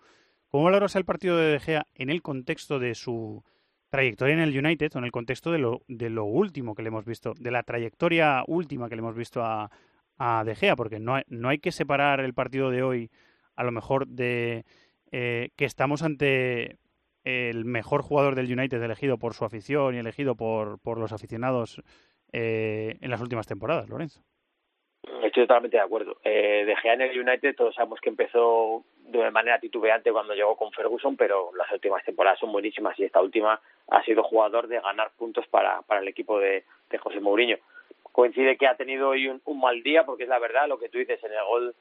¿Cómo 0.50 0.64
valoras 0.64 0.96
el 0.96 1.06
partido 1.06 1.38
de 1.38 1.52
De 1.52 1.60
Gea 1.60 1.86
en 1.94 2.10
el 2.10 2.24
contexto 2.24 2.80
de 2.80 2.96
su 2.96 3.44
trayectoria 3.92 4.34
en 4.34 4.42
el 4.42 4.58
United, 4.58 4.92
o 4.96 4.98
en 4.98 5.06
el 5.06 5.12
contexto 5.12 5.52
de 5.52 5.60
lo, 5.60 5.82
de 5.88 6.10
lo 6.10 6.26
último 6.26 6.74
que 6.74 6.82
le 6.82 6.90
hemos 6.90 7.06
visto, 7.06 7.34
de 7.40 7.52
la 7.52 7.64
trayectoria 7.64 8.44
última 8.48 8.90
que 8.90 8.96
le 8.96 9.02
hemos 9.02 9.16
visto 9.16 9.44
a, 9.44 9.70
a 10.18 10.44
De 10.44 10.56
Gea, 10.56 10.76
porque 10.76 11.00
no 11.00 11.20
no 11.28 11.50
hay 11.50 11.60
que 11.60 11.72
separar 11.72 12.20
el 12.20 12.34
partido 12.34 12.72
de 12.72 12.82
hoy 12.82 13.12
a 13.56 13.64
lo 13.64 13.72
mejor 13.72 14.08
de 14.08 14.66
eh, 15.12 15.50
que 15.56 15.66
estamos 15.66 16.02
ante 16.02 16.78
el 17.24 17.66
mejor 17.66 18.02
jugador 18.02 18.36
del 18.36 18.52
United 18.52 18.82
elegido 18.82 19.18
por 19.18 19.34
su 19.34 19.46
afición 19.46 19.94
y 19.94 20.00
elegido 20.00 20.36
por, 20.36 20.80
por 20.80 20.98
los 20.98 21.12
aficionados 21.12 21.82
eh, 22.32 22.98
en 23.02 23.12
las 23.12 23.22
últimas 23.22 23.48
temporadas, 23.48 23.90
Lorenzo. 23.90 24.22
Estoy 25.24 25.44
totalmente 25.44 25.78
de 25.78 25.84
acuerdo. 25.84 26.18
Eh, 26.24 26.66
de 26.66 26.76
Gea 26.78 26.94
en 26.94 27.02
el 27.02 27.20
United 27.20 27.56
todos 27.56 27.76
sabemos 27.76 28.00
que 28.02 28.10
empezó 28.10 28.84
de 29.12 29.32
manera 29.32 29.60
titubeante 29.60 30.12
cuando 30.12 30.34
llegó 30.34 30.56
con 30.56 30.72
Ferguson, 30.72 31.18
pero 31.18 31.52
las 31.56 31.72
últimas 31.72 32.04
temporadas 32.04 32.40
son 32.40 32.52
buenísimas 32.52 32.98
y 33.00 33.06
esta 33.06 33.22
última 33.22 33.60
ha 33.90 34.04
sido 34.04 34.24
jugador 34.24 34.68
de 34.68 34.80
ganar 34.80 35.12
puntos 35.18 35.48
para, 35.48 35.82
para 35.82 36.02
el 36.02 36.08
equipo 36.08 36.40
de, 36.40 36.64
de 36.90 36.98
José 36.98 37.20
Mourinho. 37.20 37.58
Coincide 38.12 38.58
que 38.58 38.68
ha 38.68 38.76
tenido 38.76 39.10
hoy 39.10 39.28
un, 39.28 39.60
mal 39.60 39.82
día, 39.82 40.06
porque 40.06 40.24
es 40.24 40.30
la 40.30 40.40
verdad 40.40 40.68
lo 40.68 40.80
que 40.80 40.90
tú 40.90 40.98
dices 40.98 41.24
en 41.24 41.32
el 41.32 41.44
gol, 41.46 41.76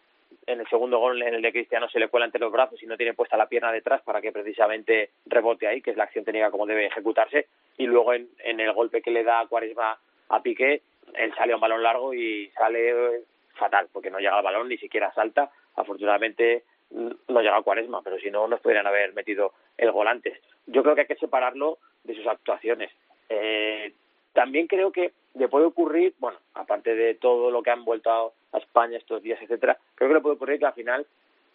en 0.46 0.60
el 0.60 0.68
segundo 0.68 0.98
gol 0.98 1.20
en 1.22 1.34
el 1.34 1.42
de 1.42 1.52
Cristiano 1.52 1.88
se 1.88 1.98
le 1.98 2.08
cuela 2.08 2.26
entre 2.26 2.40
los 2.40 2.52
brazos 2.52 2.82
y 2.82 2.86
no 2.86 2.96
tiene 2.96 3.14
puesta 3.14 3.36
la 3.36 3.48
pierna 3.48 3.72
detrás 3.72 4.02
para 4.02 4.20
que 4.20 4.32
precisamente 4.32 5.10
rebote 5.26 5.66
ahí, 5.66 5.82
que 5.82 5.90
es 5.90 5.96
la 5.96 6.04
acción 6.04 6.24
técnica 6.24 6.50
como 6.50 6.66
debe 6.66 6.86
ejecutarse, 6.86 7.48
y 7.76 7.86
luego 7.86 8.14
en, 8.14 8.28
en 8.38 8.60
el 8.60 8.72
golpe 8.72 9.02
que 9.02 9.10
le 9.10 9.24
da 9.24 9.46
Cuaresma 9.46 9.98
a 10.28 10.42
Piqué, 10.42 10.82
él 11.14 11.34
sale 11.34 11.52
a 11.52 11.56
un 11.56 11.60
balón 11.60 11.82
largo 11.82 12.14
y 12.14 12.48
sale 12.50 13.22
fatal, 13.54 13.88
porque 13.92 14.10
no 14.10 14.18
llega 14.18 14.36
al 14.36 14.44
balón, 14.44 14.68
ni 14.68 14.78
siquiera 14.78 15.12
salta, 15.12 15.50
afortunadamente 15.76 16.64
no 16.90 17.40
llega 17.40 17.56
a 17.56 17.62
Cuaresma, 17.62 18.02
pero 18.02 18.18
si 18.18 18.30
no 18.30 18.48
nos 18.48 18.60
podrían 18.60 18.86
haber 18.86 19.12
metido 19.12 19.52
el 19.76 19.92
gol 19.92 20.08
antes. 20.08 20.38
Yo 20.66 20.82
creo 20.82 20.94
que 20.94 21.02
hay 21.02 21.06
que 21.06 21.16
separarlo 21.16 21.78
de 22.04 22.14
sus 22.14 22.26
actuaciones. 22.26 22.90
Eh, 23.28 23.92
también 24.32 24.66
creo 24.66 24.92
que 24.92 25.12
le 25.34 25.48
puede 25.48 25.66
ocurrir, 25.66 26.14
bueno, 26.18 26.38
aparte 26.54 26.94
de 26.94 27.14
todo 27.14 27.50
lo 27.50 27.62
que 27.62 27.70
han 27.70 27.84
vuelto 27.84 28.10
a, 28.10 28.30
España 28.58 28.96
estos 28.96 29.22
días, 29.22 29.40
etcétera, 29.42 29.78
creo 29.94 30.08
que 30.08 30.14
le 30.14 30.20
puede 30.20 30.36
ocurrir 30.36 30.58
que 30.58 30.66
al 30.66 30.72
final 30.72 31.06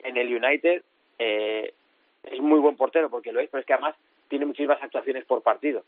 en 0.03 0.15
el 0.15 0.33
United 0.33 0.83
eh, 1.17 1.73
es 2.23 2.39
muy 2.39 2.59
buen 2.59 2.77
portero 2.77 3.09
porque 3.09 3.31
lo 3.31 3.39
es, 3.39 3.49
pero 3.49 3.61
es 3.61 3.65
que 3.65 3.73
además 3.73 3.95
tiene 4.29 4.45
muchísimas 4.45 4.81
actuaciones 4.81 5.25
por 5.25 5.41
partido. 5.41 5.83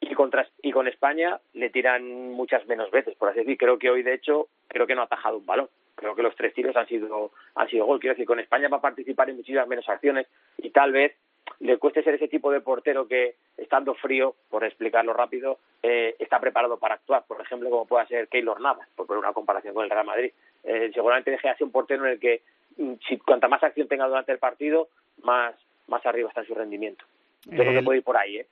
Y, 0.00 0.14
contra, 0.14 0.48
y 0.62 0.72
con 0.72 0.88
España 0.88 1.38
le 1.54 1.70
tiran 1.70 2.32
muchas 2.32 2.66
menos 2.66 2.90
veces, 2.90 3.14
por 3.16 3.28
así 3.28 3.40
decir. 3.40 3.58
Creo 3.58 3.78
que 3.78 3.90
hoy, 3.90 4.02
de 4.02 4.14
hecho, 4.14 4.48
creo 4.68 4.86
que 4.86 4.94
no 4.94 5.02
ha 5.02 5.04
atajado 5.04 5.38
un 5.38 5.46
balón. 5.46 5.68
Creo 5.98 6.14
que 6.14 6.22
los 6.22 6.36
tres 6.36 6.54
tiros 6.54 6.76
han 6.76 6.86
sido, 6.86 7.32
han 7.56 7.68
sido 7.68 7.84
gol. 7.84 7.98
Quiero 7.98 8.14
decir, 8.14 8.26
con 8.26 8.38
España 8.38 8.68
va 8.68 8.76
a 8.76 8.80
participar 8.80 9.28
en 9.28 9.36
muchísimas 9.36 9.66
menos 9.66 9.88
acciones 9.88 10.28
y 10.56 10.70
tal 10.70 10.92
vez 10.92 11.16
le 11.60 11.76
cueste 11.78 12.04
ser 12.04 12.14
ese 12.14 12.28
tipo 12.28 12.52
de 12.52 12.60
portero 12.60 13.08
que, 13.08 13.34
estando 13.56 13.94
frío, 13.94 14.36
por 14.48 14.62
explicarlo 14.64 15.12
rápido, 15.12 15.58
eh, 15.82 16.14
está 16.20 16.38
preparado 16.38 16.78
para 16.78 16.94
actuar. 16.94 17.24
Por 17.26 17.40
ejemplo, 17.40 17.68
como 17.68 17.86
pueda 17.86 18.06
ser 18.06 18.28
Keylor 18.28 18.60
Navas, 18.60 18.88
por 18.94 19.06
poner 19.06 19.24
una 19.24 19.32
comparación 19.32 19.74
con 19.74 19.84
el 19.84 19.90
Real 19.90 20.06
Madrid. 20.06 20.30
Eh, 20.62 20.90
seguramente 20.94 21.32
deje 21.32 21.48
así 21.48 21.64
un 21.64 21.72
portero 21.72 22.06
en 22.06 22.12
el 22.12 22.20
que, 22.20 22.42
mm, 22.76 22.92
si 23.08 23.18
cuanta 23.18 23.48
más 23.48 23.62
acción 23.64 23.88
tenga 23.88 24.06
durante 24.06 24.30
el 24.30 24.38
partido, 24.38 24.88
más, 25.24 25.54
más 25.88 26.04
arriba 26.06 26.28
está 26.28 26.44
su 26.44 26.54
rendimiento. 26.54 27.04
Yo 27.44 27.58
creo 27.58 27.72
que 27.72 27.82
puede 27.82 27.98
ir 27.98 28.04
por 28.04 28.16
ahí, 28.16 28.38
¿eh? 28.38 28.46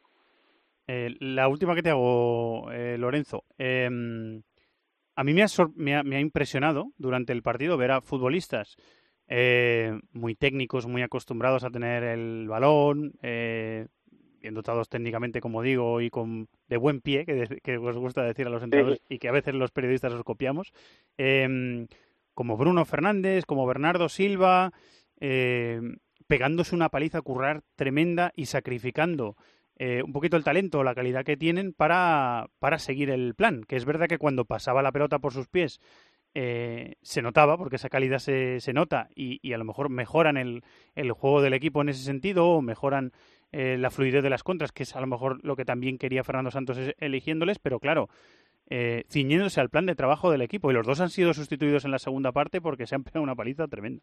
¿eh? 0.89 1.15
la 1.21 1.49
última 1.49 1.75
que 1.75 1.83
te 1.83 1.91
hago, 1.91 2.71
Lorenzo. 2.99 3.45
A 5.17 5.25
mí 5.25 5.35
me 5.35 5.43
ha, 5.43 5.47
me, 5.75 6.03
me 6.05 6.17
ha 6.17 6.21
impresionado 6.21 6.93
durante 6.99 7.33
el 7.33 7.43
partido 7.43 7.77
ver 7.77 7.91
a 7.91 8.01
futbolistas 8.03 8.77
eh, 9.29 9.99
muy 10.13 10.35
técnicos, 10.37 10.87
muy 10.87 11.03
acostumbrados 11.03 11.65
a 11.65 11.71
tener 11.71 12.05
el 12.05 12.47
balón, 12.49 13.15
eh, 13.23 13.87
bien 14.41 14.55
dotados 14.55 14.89
técnicamente, 14.89 15.41
como 15.41 15.63
digo, 15.63 16.01
y 16.01 16.11
con 16.11 16.49
de 16.69 16.77
buen 16.77 17.01
pie, 17.01 17.25
que, 17.25 17.79
os 17.79 17.97
gusta 17.97 18.23
decir 18.23 18.47
a 18.47 18.51
los 18.51 18.63
entrenadores 18.63 19.03
y 19.09 19.19
que 19.19 19.29
a 19.29 19.33
veces 19.33 19.55
los 19.55 19.73
periodistas 19.73 20.13
os 20.13 20.23
copiamos, 20.23 20.73
em, 21.17 21.89
como 22.35 22.57
Bruno 22.57 22.85
Fernández, 22.85 23.45
como 23.47 23.67
Bernardo 23.67 24.09
Silva, 24.09 24.73
em, 25.19 25.97
pegándose 26.29 26.75
una 26.75 26.91
paliza 26.91 27.19
a 27.19 27.23
currar 27.23 27.63
tremenda 27.75 28.33
y 28.37 28.47
sacrificando 28.47 29.37
eh, 29.77 30.03
un 30.03 30.13
poquito 30.13 30.37
el 30.37 30.45
talento 30.45 30.83
la 30.83 30.95
calidad 30.95 31.25
que 31.25 31.37
tienen 31.37 31.73
para, 31.73 32.49
para 32.59 32.79
seguir 32.79 33.11
el 33.11 33.35
plan. 33.35 33.63
Que 33.65 33.77
es 33.77 33.85
verdad 33.85 34.09
que 34.09 34.19
cuando 34.19 34.45
pasaba 34.45 34.83
la 34.83 34.93
pelota 34.93 35.19
por 35.19 35.33
sus 35.33 35.49
pies 35.49 35.81
eh, 36.35 36.97
se 37.01 37.23
notaba, 37.23 37.57
porque 37.57 37.77
esa 37.77 37.89
calidad 37.89 38.19
se, 38.19 38.61
se 38.61 38.73
nota 38.75 39.09
y, 39.15 39.39
y, 39.41 39.55
a 39.55 39.59
lo 39.59 39.65
mejor 39.65 39.89
mejoran 39.89 40.37
el, 40.37 40.65
el, 40.95 41.13
juego 41.13 41.41
del 41.41 41.55
equipo 41.55 41.81
en 41.81 41.89
ese 41.89 42.05
sentido 42.05 42.47
o 42.47 42.61
mejoran 42.61 43.13
eh, 43.53 43.79
la 43.79 43.91
fluidez 43.91 44.23
de 44.23 44.29
las 44.29 44.43
contras, 44.43 44.71
que 44.71 44.83
es 44.83 44.95
a 44.97 45.01
lo 45.01 45.07
mejor 45.07 45.43
lo 45.43 45.57
que 45.57 45.65
también 45.65 45.97
quería 45.97 46.25
Fernando 46.25 46.51
Santos 46.51 46.79
eligiéndoles, 46.99 47.59
pero 47.59 47.81
claro, 47.81 48.11
eh, 48.69 49.05
ciñéndose 49.09 49.61
al 49.61 49.71
plan 49.71 49.87
de 49.87 49.95
trabajo 49.95 50.31
del 50.31 50.43
equipo. 50.43 50.71
Y 50.71 50.75
los 50.75 50.87
dos 50.87 51.01
han 51.01 51.09
sido 51.09 51.33
sustituidos 51.33 51.87
en 51.87 51.91
la 51.91 51.99
segunda 51.99 52.33
parte 52.33 52.61
porque 52.61 52.87
se 52.87 52.97
han 52.97 53.05
pegado 53.05 53.23
una 53.23 53.35
paliza 53.35 53.67
tremenda 53.67 54.03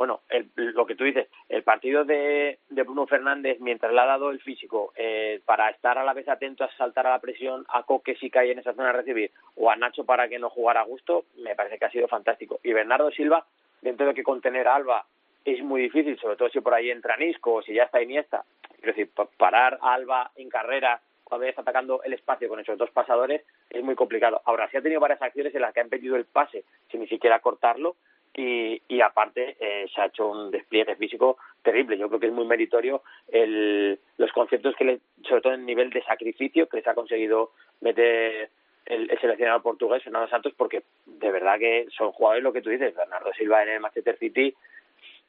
bueno, 0.00 0.22
el, 0.30 0.48
lo 0.56 0.86
que 0.86 0.94
tú 0.94 1.04
dices, 1.04 1.28
el 1.50 1.62
partido 1.62 2.06
de, 2.06 2.58
de, 2.70 2.82
Bruno 2.84 3.06
Fernández, 3.06 3.60
mientras 3.60 3.92
le 3.92 4.00
ha 4.00 4.06
dado 4.06 4.30
el 4.30 4.40
físico 4.40 4.94
eh, 4.96 5.42
para 5.44 5.68
estar 5.68 5.98
a 5.98 6.04
la 6.04 6.14
vez 6.14 6.26
atento 6.26 6.64
a 6.64 6.74
saltar 6.78 7.06
a 7.06 7.10
la 7.10 7.18
presión, 7.18 7.66
a 7.68 7.82
Coque 7.82 8.14
si 8.14 8.30
cae 8.30 8.50
en 8.50 8.60
esa 8.60 8.72
zona 8.72 8.86
de 8.86 8.92
recibir, 8.94 9.30
o 9.56 9.70
a 9.70 9.76
Nacho 9.76 10.06
para 10.06 10.26
que 10.26 10.38
no 10.38 10.48
jugara 10.48 10.80
a 10.80 10.84
gusto, 10.84 11.26
me 11.36 11.54
parece 11.54 11.76
que 11.76 11.84
ha 11.84 11.90
sido 11.90 12.08
fantástico. 12.08 12.60
Y 12.62 12.72
Bernardo 12.72 13.10
Silva, 13.10 13.44
dentro 13.82 14.06
de 14.06 14.14
que 14.14 14.22
contener 14.22 14.68
a 14.68 14.76
Alba 14.76 15.04
es 15.44 15.62
muy 15.62 15.82
difícil, 15.82 16.18
sobre 16.18 16.36
todo 16.36 16.48
si 16.48 16.62
por 16.62 16.72
ahí 16.72 16.90
entra 16.90 17.18
Nisco 17.18 17.56
o 17.56 17.62
si 17.62 17.74
ya 17.74 17.82
está 17.82 18.00
Iniesta. 18.00 18.42
Quiero 18.76 18.94
decir, 18.96 19.10
parar 19.36 19.78
a 19.82 19.92
Alba 19.92 20.30
en 20.36 20.48
carrera 20.48 20.98
cuando 21.24 21.46
está 21.46 21.60
atacando 21.60 22.02
el 22.04 22.14
espacio 22.14 22.48
con 22.48 22.58
esos 22.58 22.78
dos 22.78 22.90
pasadores 22.90 23.42
es 23.68 23.84
muy 23.84 23.96
complicado. 23.96 24.40
Ahora, 24.46 24.66
sí 24.70 24.78
ha 24.78 24.82
tenido 24.82 24.98
varias 24.98 25.20
acciones 25.20 25.54
en 25.54 25.60
las 25.60 25.74
que 25.74 25.80
ha 25.80 25.84
impedido 25.84 26.16
el 26.16 26.24
pase 26.24 26.64
sin 26.90 27.00
ni 27.00 27.06
siquiera 27.06 27.40
cortarlo 27.40 27.96
y, 28.34 28.80
y 28.88 29.00
aparte 29.00 29.56
eh, 29.60 29.86
se 29.94 30.00
ha 30.00 30.06
hecho 30.06 30.28
un 30.28 30.50
despliegue 30.50 30.96
físico 30.96 31.38
terrible. 31.62 31.98
Yo 31.98 32.08
creo 32.08 32.20
que 32.20 32.26
es 32.26 32.32
muy 32.32 32.46
meritorio 32.46 33.02
el, 33.28 33.98
los 34.16 34.32
conceptos 34.32 34.74
que, 34.76 34.84
le, 34.84 35.00
sobre 35.28 35.42
todo 35.42 35.54
en 35.54 35.66
nivel 35.66 35.90
de 35.90 36.02
sacrificio, 36.02 36.68
que 36.68 36.78
les 36.78 36.86
ha 36.86 36.94
conseguido 36.94 37.52
meter 37.80 38.50
el, 38.86 39.10
el 39.10 39.20
seleccionador 39.20 39.62
portugués, 39.62 40.02
Fernando 40.02 40.28
Santos, 40.28 40.52
porque 40.56 40.82
de 41.06 41.30
verdad 41.30 41.58
que 41.58 41.86
son 41.96 42.12
jugadores 42.12 42.44
lo 42.44 42.52
que 42.52 42.62
tú 42.62 42.70
dices. 42.70 42.94
Bernardo 42.94 43.32
Silva 43.32 43.62
en 43.62 43.70
el 43.70 43.80
Manchester 43.80 44.18
City 44.18 44.54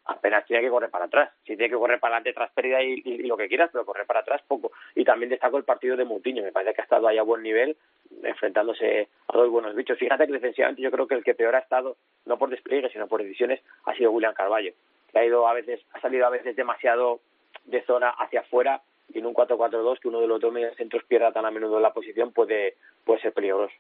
apenas 0.06 0.46
tiene 0.46 0.64
que 0.64 0.70
correr 0.70 0.90
para 0.90 1.06
atrás. 1.06 1.30
Si 1.46 1.56
tiene 1.56 1.70
que 1.70 1.76
correr 1.76 2.00
para 2.00 2.16
adelante 2.16 2.34
tras 2.34 2.52
pérdida 2.52 2.82
y, 2.84 3.02
y, 3.04 3.18
lo 3.24 3.38
que 3.38 3.48
quieras, 3.48 3.70
pero 3.72 3.86
correr 3.86 4.06
para 4.06 4.22
atrás 4.22 4.42
poco. 4.48 4.72
Y 4.96 5.04
también 5.04 5.30
destaco 5.30 5.58
el 5.58 5.64
partido 5.64 5.96
de 5.96 6.06
Mutiño. 6.06 6.44
Me 6.44 6.52
parece 6.52 6.74
que 6.74 6.82
ha 6.82 6.84
estado 6.84 7.08
ahí 7.08 7.18
a 7.18 7.24
buen 7.24 7.44
nivel, 7.44 7.78
enfrentándose 8.24 9.10
a 9.28 9.38
dos 9.38 9.50
buenos 9.50 9.76
bichos. 9.76 9.97
Fíjate 9.97 10.28
que 10.28 10.34
defensivamente 10.34 10.82
yo 10.82 10.91
creo 10.91 11.08
que 11.08 11.15
el 11.15 11.24
que 11.24 11.34
peor 11.34 11.56
ha 11.56 11.60
estado, 11.60 11.97
no 12.26 12.38
por 12.38 12.50
despliegue, 12.50 12.89
sino 12.89 13.08
por 13.08 13.21
decisiones, 13.21 13.62
ha 13.86 13.95
sido 13.95 14.12
William 14.12 14.34
Carballo. 14.34 14.74
Que 15.12 15.19
ha 15.19 15.26
ido 15.26 15.47
a 15.47 15.54
veces, 15.54 15.82
ha 15.93 16.02
salido 16.02 16.26
a 16.26 16.30
veces 16.30 16.56
demasiado 16.56 17.19
de 17.65 17.84
zona 17.84 18.10
hacia 18.10 18.41
afuera 18.41 18.82
y 19.13 19.19
en 19.19 19.26
un 19.26 19.34
4-4-2 19.34 20.00
que 20.00 20.08
uno 20.08 20.21
de 20.21 20.28
los 20.28 20.39
dos 20.39 20.54
centros 20.78 21.04
pierda 21.04 21.32
tan 21.32 21.45
a 21.45 21.52
menudo 21.52 21.80
la 21.80 21.93
posición 21.93 22.32
puede, 22.32 22.76
puede 23.04 23.21
ser 23.21 23.34
peligroso. 23.34 23.74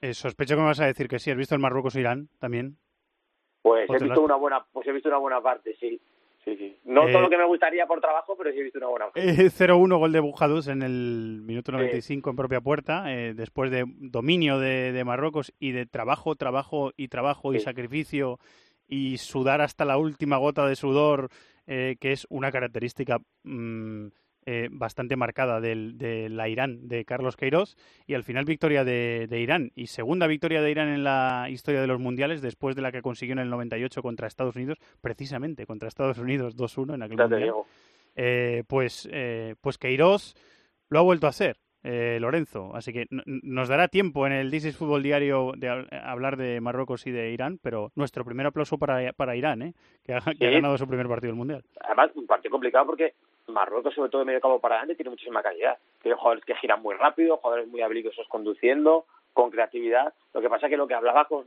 Eh, 0.00 0.14
sospecho 0.14 0.56
que 0.56 0.60
me 0.60 0.66
vas 0.66 0.80
a 0.80 0.86
decir 0.86 1.06
que 1.06 1.18
sí. 1.18 1.30
¿Has 1.30 1.36
visto 1.36 1.54
el 1.54 1.60
Marruecos-Irán 1.60 2.28
también? 2.40 2.76
Pues 3.62 3.88
he 3.88 4.02
visto 4.02 4.20
una 4.20 4.34
buena, 4.34 4.64
pues 4.72 4.86
he 4.88 4.92
visto 4.92 5.08
una 5.08 5.18
buena 5.18 5.40
parte, 5.40 5.76
sí. 5.78 6.00
Sí, 6.44 6.56
sí. 6.56 6.76
No 6.84 7.08
eh, 7.08 7.12
todo 7.12 7.22
lo 7.22 7.30
que 7.30 7.38
me 7.38 7.46
gustaría 7.46 7.86
por 7.86 8.00
trabajo, 8.00 8.36
pero 8.36 8.50
sí 8.50 8.58
he 8.58 8.62
visto 8.62 8.78
una 8.78 8.88
buena 8.88 9.04
parte. 9.06 9.28
Eh, 9.28 9.50
0-1 9.50 9.98
gol 9.98 10.12
de 10.12 10.20
Bujadus 10.20 10.66
en 10.66 10.82
el 10.82 11.40
minuto 11.44 11.70
95 11.72 12.28
sí. 12.28 12.30
en 12.30 12.36
propia 12.36 12.60
puerta, 12.60 13.12
eh, 13.14 13.34
después 13.34 13.70
de 13.70 13.84
dominio 13.86 14.58
de, 14.58 14.92
de, 14.92 15.04
Marruecos 15.04 15.52
y 15.60 15.70
de 15.70 15.86
trabajo, 15.86 16.34
trabajo 16.34 16.92
y 16.96 17.08
trabajo 17.08 17.52
sí. 17.52 17.58
y 17.58 17.60
sacrificio 17.60 18.38
y 18.88 19.18
sudar 19.18 19.60
hasta 19.60 19.84
la 19.84 19.96
última 19.96 20.36
gota 20.36 20.66
de 20.66 20.76
sudor, 20.76 21.30
eh, 21.66 21.96
que 22.00 22.12
es 22.12 22.26
una 22.28 22.50
característica 22.50 23.20
mmm, 23.44 24.08
eh, 24.46 24.68
bastante 24.70 25.16
marcada 25.16 25.60
del, 25.60 25.98
de 25.98 26.28
la 26.28 26.48
Irán 26.48 26.88
de 26.88 27.04
Carlos 27.04 27.36
Queiroz 27.36 27.76
y 28.06 28.14
al 28.14 28.24
final 28.24 28.44
victoria 28.44 28.84
de, 28.84 29.26
de, 29.28 29.40
Irán 29.40 29.70
y 29.74 29.86
segunda 29.86 30.26
victoria 30.26 30.62
de 30.62 30.70
Irán 30.70 30.88
en 30.88 31.04
la 31.04 31.46
historia 31.48 31.80
de 31.80 31.86
los 31.86 32.00
mundiales 32.00 32.42
después 32.42 32.74
de 32.74 32.82
la 32.82 32.92
que 32.92 33.02
consiguió 33.02 33.34
en 33.34 33.38
el 33.40 33.50
98 33.50 34.02
contra 34.02 34.26
Estados 34.26 34.56
Unidos, 34.56 34.78
precisamente 35.00 35.66
contra 35.66 35.88
Estados 35.88 36.18
Unidos 36.18 36.56
2-1 36.56 36.94
en 36.94 37.02
aquel 37.02 37.18
ya 37.18 37.28
mundial. 37.28 37.54
Eh, 38.16 38.64
pues, 38.66 39.08
eh, 39.10 39.54
pues 39.60 39.78
Queiroz 39.78 40.34
lo 40.88 40.98
ha 40.98 41.02
vuelto 41.02 41.26
a 41.26 41.30
hacer. 41.30 41.56
Eh, 41.84 42.18
Lorenzo, 42.20 42.70
así 42.76 42.92
que 42.92 43.06
nos 43.10 43.68
dará 43.68 43.88
tiempo 43.88 44.24
en 44.24 44.32
el 44.32 44.52
This 44.52 44.66
is 44.66 44.76
Fútbol 44.76 45.02
Diario 45.02 45.50
de 45.56 45.68
hablar 45.90 46.36
de 46.36 46.60
Marruecos 46.60 47.08
y 47.08 47.10
de 47.10 47.32
Irán, 47.32 47.58
pero 47.60 47.90
nuestro 47.96 48.24
primer 48.24 48.46
aplauso 48.46 48.78
para, 48.78 49.12
para 49.14 49.34
Irán, 49.34 49.62
¿eh? 49.62 49.74
que, 50.04 50.14
ha, 50.14 50.20
que 50.20 50.36
sí. 50.36 50.44
ha 50.44 50.50
ganado 50.50 50.78
su 50.78 50.86
primer 50.86 51.08
partido 51.08 51.32
del 51.32 51.38
Mundial. 51.38 51.64
Además, 51.80 52.12
un 52.14 52.28
partido 52.28 52.52
complicado 52.52 52.86
porque 52.86 53.14
Marruecos, 53.48 53.94
sobre 53.94 54.10
todo 54.10 54.20
de 54.20 54.26
medio 54.26 54.40
campo 54.40 54.60
para 54.60 54.76
adelante, 54.76 54.96
tiene 54.96 55.10
muchísima 55.10 55.42
calidad. 55.42 55.78
Tiene 56.00 56.16
jugadores 56.16 56.44
que 56.44 56.54
giran 56.56 56.82
muy 56.82 56.94
rápido, 56.94 57.38
jugadores 57.38 57.68
muy 57.68 57.82
habilidosos 57.82 58.26
conduciendo, 58.28 59.06
con 59.32 59.50
creatividad. 59.50 60.12
Lo 60.32 60.40
que 60.40 60.48
pasa 60.48 60.66
es 60.66 60.70
que 60.70 60.76
lo 60.76 60.86
que 60.86 60.94
hablaba 60.94 61.26
con, 61.26 61.44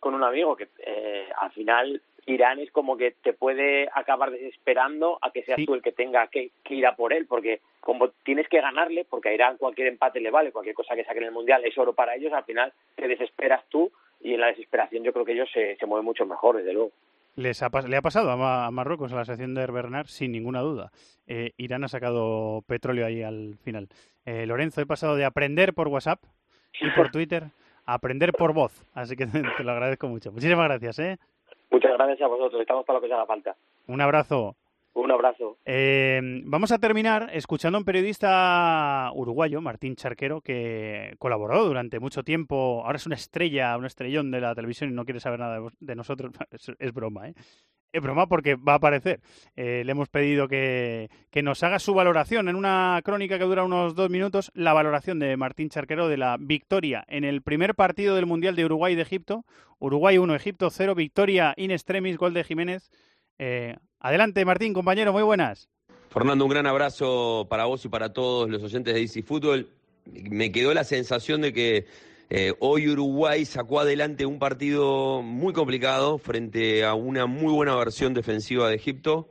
con 0.00 0.14
un 0.14 0.24
amigo, 0.24 0.56
que 0.56 0.68
eh, 0.78 1.28
al 1.38 1.50
final 1.52 2.02
Irán 2.26 2.58
es 2.58 2.70
como 2.72 2.96
que 2.96 3.12
te 3.12 3.32
puede 3.32 3.88
acabar 3.92 4.30
desesperando 4.30 5.18
a 5.22 5.30
que 5.30 5.44
seas 5.44 5.56
sí. 5.56 5.66
tú 5.66 5.74
el 5.74 5.82
que 5.82 5.92
tenga 5.92 6.26
que, 6.26 6.50
que, 6.64 6.74
ir 6.74 6.86
a 6.86 6.96
por 6.96 7.12
él, 7.12 7.26
porque 7.26 7.60
como 7.80 8.10
tienes 8.24 8.48
que 8.48 8.60
ganarle, 8.60 9.06
porque 9.08 9.28
a 9.28 9.34
Irán 9.34 9.56
cualquier 9.58 9.88
empate 9.88 10.20
le 10.20 10.30
vale, 10.30 10.52
cualquier 10.52 10.74
cosa 10.74 10.96
que 10.96 11.04
saquen 11.04 11.22
en 11.22 11.28
el 11.28 11.34
Mundial 11.34 11.64
es 11.64 11.78
oro 11.78 11.92
para 11.92 12.16
ellos, 12.16 12.32
al 12.32 12.44
final 12.44 12.72
te 12.96 13.06
desesperas 13.06 13.64
tú 13.68 13.92
y 14.20 14.34
en 14.34 14.40
la 14.40 14.48
desesperación 14.48 15.04
yo 15.04 15.12
creo 15.12 15.24
que 15.24 15.32
ellos 15.32 15.48
se, 15.52 15.76
se 15.76 15.86
mueven 15.86 16.04
mucho 16.04 16.26
mejor, 16.26 16.56
desde 16.56 16.72
luego. 16.72 16.90
Les 17.36 17.62
ha, 17.62 17.68
le 17.86 17.96
ha 17.96 18.02
pasado 18.02 18.30
a, 18.30 18.70
Marruecos 18.70 19.12
a 19.12 19.16
la 19.16 19.24
sección 19.24 19.54
de 19.54 19.66
Bernard 19.66 20.06
sin 20.06 20.32
ninguna 20.32 20.60
duda. 20.60 20.90
Eh, 21.26 21.52
Irán 21.58 21.84
ha 21.84 21.88
sacado 21.88 22.62
petróleo 22.66 23.06
ahí 23.06 23.22
al 23.22 23.56
final. 23.62 23.88
Eh, 24.24 24.46
Lorenzo, 24.46 24.80
he 24.80 24.86
pasado 24.86 25.16
de 25.16 25.24
aprender 25.24 25.74
por 25.74 25.88
WhatsApp 25.88 26.20
y 26.80 26.90
por 26.90 27.10
Twitter 27.12 27.44
a 27.84 27.94
aprender 27.94 28.32
por 28.32 28.54
voz. 28.54 28.84
Así 28.94 29.16
que 29.16 29.26
te 29.56 29.64
lo 29.64 29.72
agradezco 29.72 30.08
mucho. 30.08 30.32
Muchísimas 30.32 30.66
gracias. 30.66 30.98
¿eh? 30.98 31.18
Muchas 31.70 31.92
gracias 31.92 32.22
a 32.22 32.26
vosotros. 32.26 32.60
Estamos 32.60 32.84
para 32.84 32.98
lo 32.98 33.02
que 33.02 33.08
se 33.08 33.14
haga 33.14 33.26
falta. 33.26 33.54
Un 33.86 34.00
abrazo. 34.00 34.56
Un 34.96 35.10
abrazo. 35.10 35.58
Eh, 35.66 36.40
vamos 36.46 36.72
a 36.72 36.78
terminar 36.78 37.28
escuchando 37.34 37.76
a 37.76 37.80
un 37.80 37.84
periodista 37.84 39.10
uruguayo, 39.14 39.60
Martín 39.60 39.94
Charquero, 39.94 40.40
que 40.40 41.14
colaboró 41.18 41.66
durante 41.66 42.00
mucho 42.00 42.22
tiempo. 42.22 42.82
Ahora 42.82 42.96
es 42.96 43.04
una 43.04 43.16
estrella, 43.16 43.76
un 43.76 43.84
estrellón 43.84 44.30
de 44.30 44.40
la 44.40 44.54
televisión 44.54 44.88
y 44.88 44.94
no 44.94 45.04
quiere 45.04 45.20
saber 45.20 45.40
nada 45.40 45.60
de 45.80 45.94
nosotros. 45.94 46.32
Es, 46.78 46.92
broma, 46.94 47.28
¿eh? 47.28 47.34
Es 47.92 48.02
broma 48.02 48.26
porque 48.26 48.54
va 48.54 48.72
a 48.72 48.76
aparecer. 48.76 49.20
Eh, 49.54 49.82
le 49.84 49.92
hemos 49.92 50.08
pedido 50.08 50.48
que, 50.48 51.10
que, 51.30 51.42
nos 51.42 51.62
haga 51.62 51.78
su 51.78 51.92
valoración 51.92 52.48
en 52.48 52.56
una 52.56 52.98
crónica 53.04 53.38
que 53.38 53.44
dura 53.44 53.64
unos 53.64 53.94
dos 53.94 54.08
minutos, 54.08 54.50
la 54.54 54.72
valoración 54.72 55.18
de 55.18 55.36
Martín 55.36 55.68
Charquero 55.68 56.08
de 56.08 56.16
la 56.16 56.38
victoria 56.40 57.04
en 57.08 57.24
el 57.24 57.42
primer 57.42 57.74
partido 57.74 58.14
del 58.14 58.24
Mundial 58.24 58.56
de 58.56 58.64
Uruguay 58.64 58.94
y 58.94 58.96
de 58.96 59.02
Egipto. 59.02 59.44
Uruguay 59.78 60.16
1, 60.16 60.34
Egipto 60.34 60.70
0, 60.70 60.94
victoria 60.94 61.52
in 61.58 61.70
extremis, 61.70 62.16
gol 62.16 62.32
de 62.32 62.44
Jiménez. 62.44 62.90
Eh, 63.38 63.76
adelante, 64.06 64.44
Martín, 64.44 64.72
compañero, 64.72 65.12
muy 65.12 65.24
buenas. 65.24 65.68
Fernando, 66.10 66.44
un 66.44 66.50
gran 66.50 66.66
abrazo 66.66 67.46
para 67.50 67.64
vos 67.64 67.84
y 67.84 67.88
para 67.88 68.12
todos 68.12 68.48
los 68.48 68.62
oyentes 68.62 68.94
de 68.94 69.00
DC 69.00 69.22
Fútbol. 69.22 69.68
Me 70.30 70.52
quedó 70.52 70.72
la 70.72 70.84
sensación 70.84 71.40
de 71.40 71.52
que 71.52 71.86
eh, 72.30 72.54
hoy 72.60 72.88
Uruguay 72.88 73.44
sacó 73.44 73.80
adelante 73.80 74.24
un 74.24 74.38
partido 74.38 75.22
muy 75.22 75.52
complicado 75.52 76.18
frente 76.18 76.84
a 76.84 76.94
una 76.94 77.26
muy 77.26 77.52
buena 77.52 77.74
versión 77.74 78.14
defensiva 78.14 78.68
de 78.68 78.76
Egipto, 78.76 79.28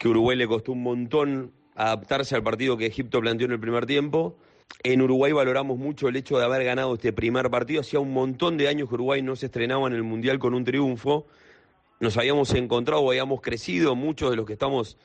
que 0.00 0.08
Uruguay 0.08 0.36
le 0.36 0.48
costó 0.48 0.72
un 0.72 0.82
montón 0.82 1.52
adaptarse 1.74 2.34
al 2.34 2.42
partido 2.42 2.78
que 2.78 2.86
Egipto 2.86 3.20
planteó 3.20 3.44
en 3.46 3.52
el 3.52 3.60
primer 3.60 3.84
tiempo. 3.84 4.38
En 4.82 5.02
Uruguay 5.02 5.32
valoramos 5.32 5.76
mucho 5.76 6.08
el 6.08 6.16
hecho 6.16 6.38
de 6.38 6.44
haber 6.44 6.64
ganado 6.64 6.94
este 6.94 7.12
primer 7.12 7.50
partido. 7.50 7.82
Hacía 7.82 8.00
un 8.00 8.14
montón 8.14 8.56
de 8.56 8.68
años 8.68 8.88
que 8.88 8.94
Uruguay 8.94 9.20
no 9.20 9.36
se 9.36 9.46
estrenaba 9.46 9.86
en 9.86 9.92
el 9.92 10.02
Mundial 10.02 10.38
con 10.38 10.54
un 10.54 10.64
triunfo 10.64 11.26
nos 12.00 12.16
habíamos 12.16 12.52
encontrado, 12.54 13.08
habíamos 13.08 13.40
crecido, 13.40 13.94
muchos 13.94 14.30
de 14.30 14.36
los 14.36 14.46
que 14.46 14.52
estamos 14.52 14.96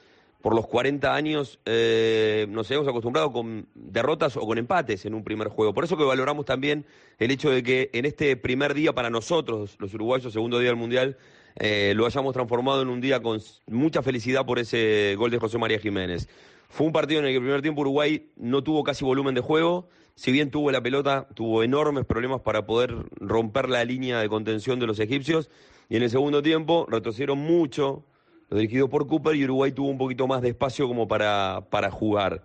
por 0.42 0.56
los 0.56 0.68
40 0.68 1.14
años 1.14 1.60
eh, 1.66 2.48
nos 2.50 2.68
habíamos 2.68 2.88
acostumbrado 2.88 3.32
con 3.32 3.68
derrotas 3.76 4.36
o 4.38 4.42
con 4.42 4.58
empates 4.58 5.06
en 5.06 5.14
un 5.14 5.24
primer 5.24 5.50
juego. 5.50 5.74
Por 5.74 5.84
eso 5.84 5.98
que 5.98 6.04
valoramos 6.04 6.46
también 6.46 6.86
el 7.20 7.32
hecho 7.32 7.50
de 7.52 7.64
que 7.64 7.90
en 7.94 8.06
este 8.06 8.36
primer 8.36 8.74
día 8.74 8.94
para 8.94 9.10
nosotros, 9.10 9.76
los 9.80 9.94
uruguayos, 9.94 10.34
segundo 10.34 10.60
día 10.60 10.70
del 10.70 10.78
Mundial, 10.78 11.18
eh, 11.56 11.94
lo 11.96 12.06
hayamos 12.06 12.34
transformado 12.34 12.82
en 12.82 12.90
un 12.90 13.02
día 13.02 13.22
con 13.22 13.40
mucha 13.68 14.02
felicidad 14.02 14.46
por 14.46 14.60
ese 14.60 15.16
gol 15.18 15.32
de 15.32 15.38
José 15.38 15.58
María 15.58 15.80
Jiménez. 15.80 16.28
Fue 16.70 16.88
un 16.88 16.94
partido 16.94 17.20
en 17.20 17.26
el 17.26 17.32
que 17.32 17.38
el 17.38 17.44
primer 17.44 17.62
tiempo 17.62 17.82
Uruguay 17.82 18.32
no 18.38 18.64
tuvo 18.64 18.84
casi 18.84 19.04
volumen 19.04 19.36
de 19.36 19.42
juego, 19.42 19.90
si 20.22 20.32
bien 20.32 20.52
tuvo 20.52 20.70
la 20.70 20.82
pelota, 20.82 21.28
tuvo 21.34 21.64
enormes 21.64 22.06
problemas 22.06 22.42
para 22.42 22.68
poder 22.68 22.94
romper 23.16 23.70
la 23.70 23.84
línea 23.84 24.20
de 24.20 24.30
contención 24.30 24.80
de 24.80 24.86
los 24.86 25.00
egipcios 25.00 25.50
y 25.90 25.98
en 25.98 26.04
el 26.04 26.12
segundo 26.12 26.44
tiempo 26.44 26.86
retrocedieron 26.88 27.40
mucho, 27.40 28.04
lo 28.50 28.58
dirigido 28.60 28.88
por 28.88 29.08
Cooper, 29.08 29.36
y 29.36 29.46
Uruguay 29.46 29.72
tuvo 29.72 29.90
un 29.90 29.98
poquito 29.98 30.28
más 30.28 30.44
de 30.44 30.50
espacio 30.50 30.88
como 30.88 31.08
para, 31.08 31.66
para 31.72 31.90
jugar. 31.90 32.44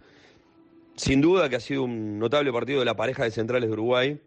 Sin 0.94 1.20
duda 1.20 1.50
que 1.50 1.56
ha 1.56 1.60
sido 1.60 1.82
un 1.82 2.18
notable 2.18 2.50
partido 2.50 2.78
de 2.78 2.86
la 2.86 2.96
pareja 2.96 3.24
de 3.24 3.30
centrales 3.30 3.68
de 3.68 3.74
Uruguay. 3.74 4.20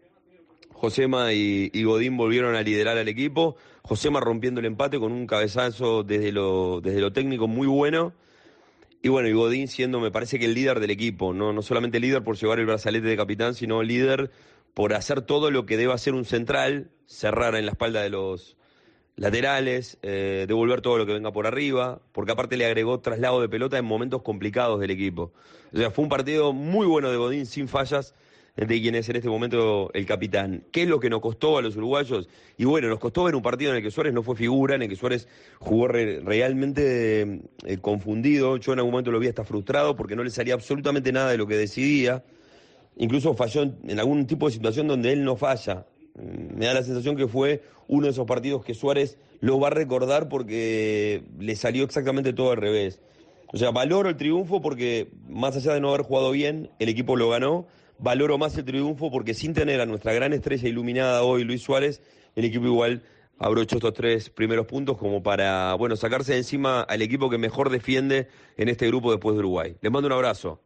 Josema 0.70 1.32
y, 1.32 1.72
y, 1.74 1.82
Godín 1.82 2.16
volvieron 2.16 2.54
a 2.54 2.62
liderar 2.62 2.98
al 2.98 3.08
equipo. 3.08 3.56
Josema 3.82 4.20
rompiendo 4.20 4.60
el 4.60 4.66
empate 4.66 5.00
con 5.00 5.10
un 5.10 5.26
cabezazo 5.26 6.04
desde 6.04 6.30
lo, 6.30 6.80
desde 6.80 7.00
lo 7.00 7.12
técnico 7.12 7.48
muy 7.48 7.66
bueno. 7.66 8.12
Y 9.02 9.08
bueno, 9.08 9.28
y 9.28 9.32
Godín 9.32 9.68
siendo, 9.68 10.00
me 10.00 10.10
parece 10.10 10.38
que 10.38 10.44
el 10.44 10.54
líder 10.54 10.80
del 10.80 10.90
equipo, 10.90 11.32
no, 11.32 11.52
no 11.52 11.62
solamente 11.62 12.00
líder 12.00 12.22
por 12.22 12.36
llevar 12.36 12.58
el 12.58 12.66
brazalete 12.66 13.06
de 13.06 13.16
capitán, 13.16 13.54
sino 13.54 13.82
líder 13.82 14.30
por 14.74 14.94
hacer 14.94 15.22
todo 15.22 15.50
lo 15.50 15.64
que 15.66 15.76
debe 15.76 15.92
hacer 15.92 16.14
un 16.14 16.24
central, 16.24 16.90
cerrar 17.06 17.54
en 17.54 17.66
la 17.66 17.72
espalda 17.72 18.02
de 18.02 18.10
los, 18.10 18.56
laterales, 19.20 19.98
eh, 20.00 20.46
devolver 20.48 20.80
todo 20.80 20.96
lo 20.96 21.04
que 21.04 21.12
venga 21.12 21.30
por 21.30 21.46
arriba, 21.46 22.00
porque 22.12 22.32
aparte 22.32 22.56
le 22.56 22.64
agregó 22.64 23.00
traslado 23.00 23.42
de 23.42 23.50
pelota 23.50 23.76
en 23.76 23.84
momentos 23.84 24.22
complicados 24.22 24.80
del 24.80 24.90
equipo. 24.90 25.32
O 25.74 25.76
sea, 25.76 25.90
fue 25.90 26.04
un 26.04 26.08
partido 26.08 26.54
muy 26.54 26.86
bueno 26.86 27.10
de 27.10 27.18
Godín, 27.18 27.44
sin 27.44 27.68
fallas, 27.68 28.14
de 28.68 28.80
quien 28.80 28.94
es 28.94 29.08
en 29.08 29.16
este 29.16 29.28
momento 29.28 29.90
el 29.94 30.06
capitán. 30.06 30.64
¿Qué 30.70 30.82
es 30.82 30.88
lo 30.88 31.00
que 31.00 31.08
nos 31.08 31.20
costó 31.20 31.58
a 31.58 31.62
los 31.62 31.76
uruguayos? 31.76 32.28
Y 32.58 32.64
bueno, 32.64 32.88
nos 32.88 32.98
costó 32.98 33.24
ver 33.24 33.34
un 33.34 33.42
partido 33.42 33.70
en 33.70 33.78
el 33.78 33.82
que 33.82 33.90
Suárez 33.90 34.12
no 34.12 34.22
fue 34.22 34.36
figura, 34.36 34.74
en 34.74 34.82
el 34.82 34.88
que 34.88 34.96
Suárez 34.96 35.28
jugó 35.58 35.88
re 35.88 36.20
realmente 36.20 37.40
eh, 37.64 37.78
confundido. 37.80 38.56
Yo 38.58 38.72
en 38.72 38.80
algún 38.80 38.92
momento 38.92 39.10
lo 39.10 39.18
vi 39.18 39.28
hasta 39.28 39.44
frustrado 39.44 39.96
porque 39.96 40.16
no 40.16 40.24
le 40.24 40.30
salía 40.30 40.54
absolutamente 40.54 41.12
nada 41.12 41.30
de 41.30 41.38
lo 41.38 41.46
que 41.46 41.56
decidía. 41.56 42.22
Incluso 42.96 43.34
falló 43.34 43.62
en, 43.62 43.98
algún 43.98 44.26
tipo 44.26 44.46
de 44.46 44.52
situación 44.52 44.88
donde 44.88 45.12
él 45.12 45.24
no 45.24 45.36
falla 45.36 45.86
me 46.14 46.66
da 46.66 46.74
la 46.74 46.82
sensación 46.82 47.16
que 47.16 47.28
fue 47.28 47.62
uno 47.88 48.06
de 48.06 48.12
esos 48.12 48.26
partidos 48.26 48.64
que 48.64 48.74
Suárez 48.74 49.16
lo 49.40 49.58
va 49.58 49.68
a 49.68 49.70
recordar 49.70 50.28
porque 50.28 51.24
le 51.38 51.56
salió 51.56 51.84
exactamente 51.84 52.32
todo 52.32 52.50
al 52.50 52.58
revés. 52.58 53.00
O 53.52 53.56
sea, 53.56 53.70
valoro 53.70 54.08
el 54.08 54.16
triunfo 54.16 54.60
porque 54.60 55.08
más 55.28 55.56
allá 55.56 55.74
de 55.74 55.80
no 55.80 55.88
haber 55.88 56.02
jugado 56.02 56.30
bien, 56.30 56.70
el 56.78 56.88
equipo 56.88 57.16
lo 57.16 57.30
ganó. 57.30 57.66
Valoro 58.02 58.38
más 58.38 58.56
el 58.56 58.64
triunfo 58.64 59.10
porque 59.10 59.34
sin 59.34 59.52
tener 59.52 59.80
a 59.80 59.86
nuestra 59.86 60.14
gran 60.14 60.32
estrella 60.32 60.68
iluminada 60.68 61.22
hoy, 61.22 61.44
Luis 61.44 61.62
Suárez, 61.62 62.00
el 62.34 62.46
equipo 62.46 62.64
igual 62.64 63.02
abrocho 63.38 63.76
estos 63.76 63.92
tres 63.92 64.30
primeros 64.30 64.66
puntos 64.66 64.96
como 64.96 65.22
para, 65.22 65.74
bueno, 65.74 65.96
sacarse 65.96 66.32
de 66.32 66.38
encima 66.38 66.80
al 66.80 67.02
equipo 67.02 67.28
que 67.28 67.36
mejor 67.36 67.68
defiende 67.68 68.28
en 68.56 68.70
este 68.70 68.86
grupo 68.86 69.10
después 69.10 69.34
de 69.34 69.40
Uruguay. 69.40 69.76
Les 69.82 69.92
mando 69.92 70.06
un 70.06 70.14
abrazo. 70.14 70.62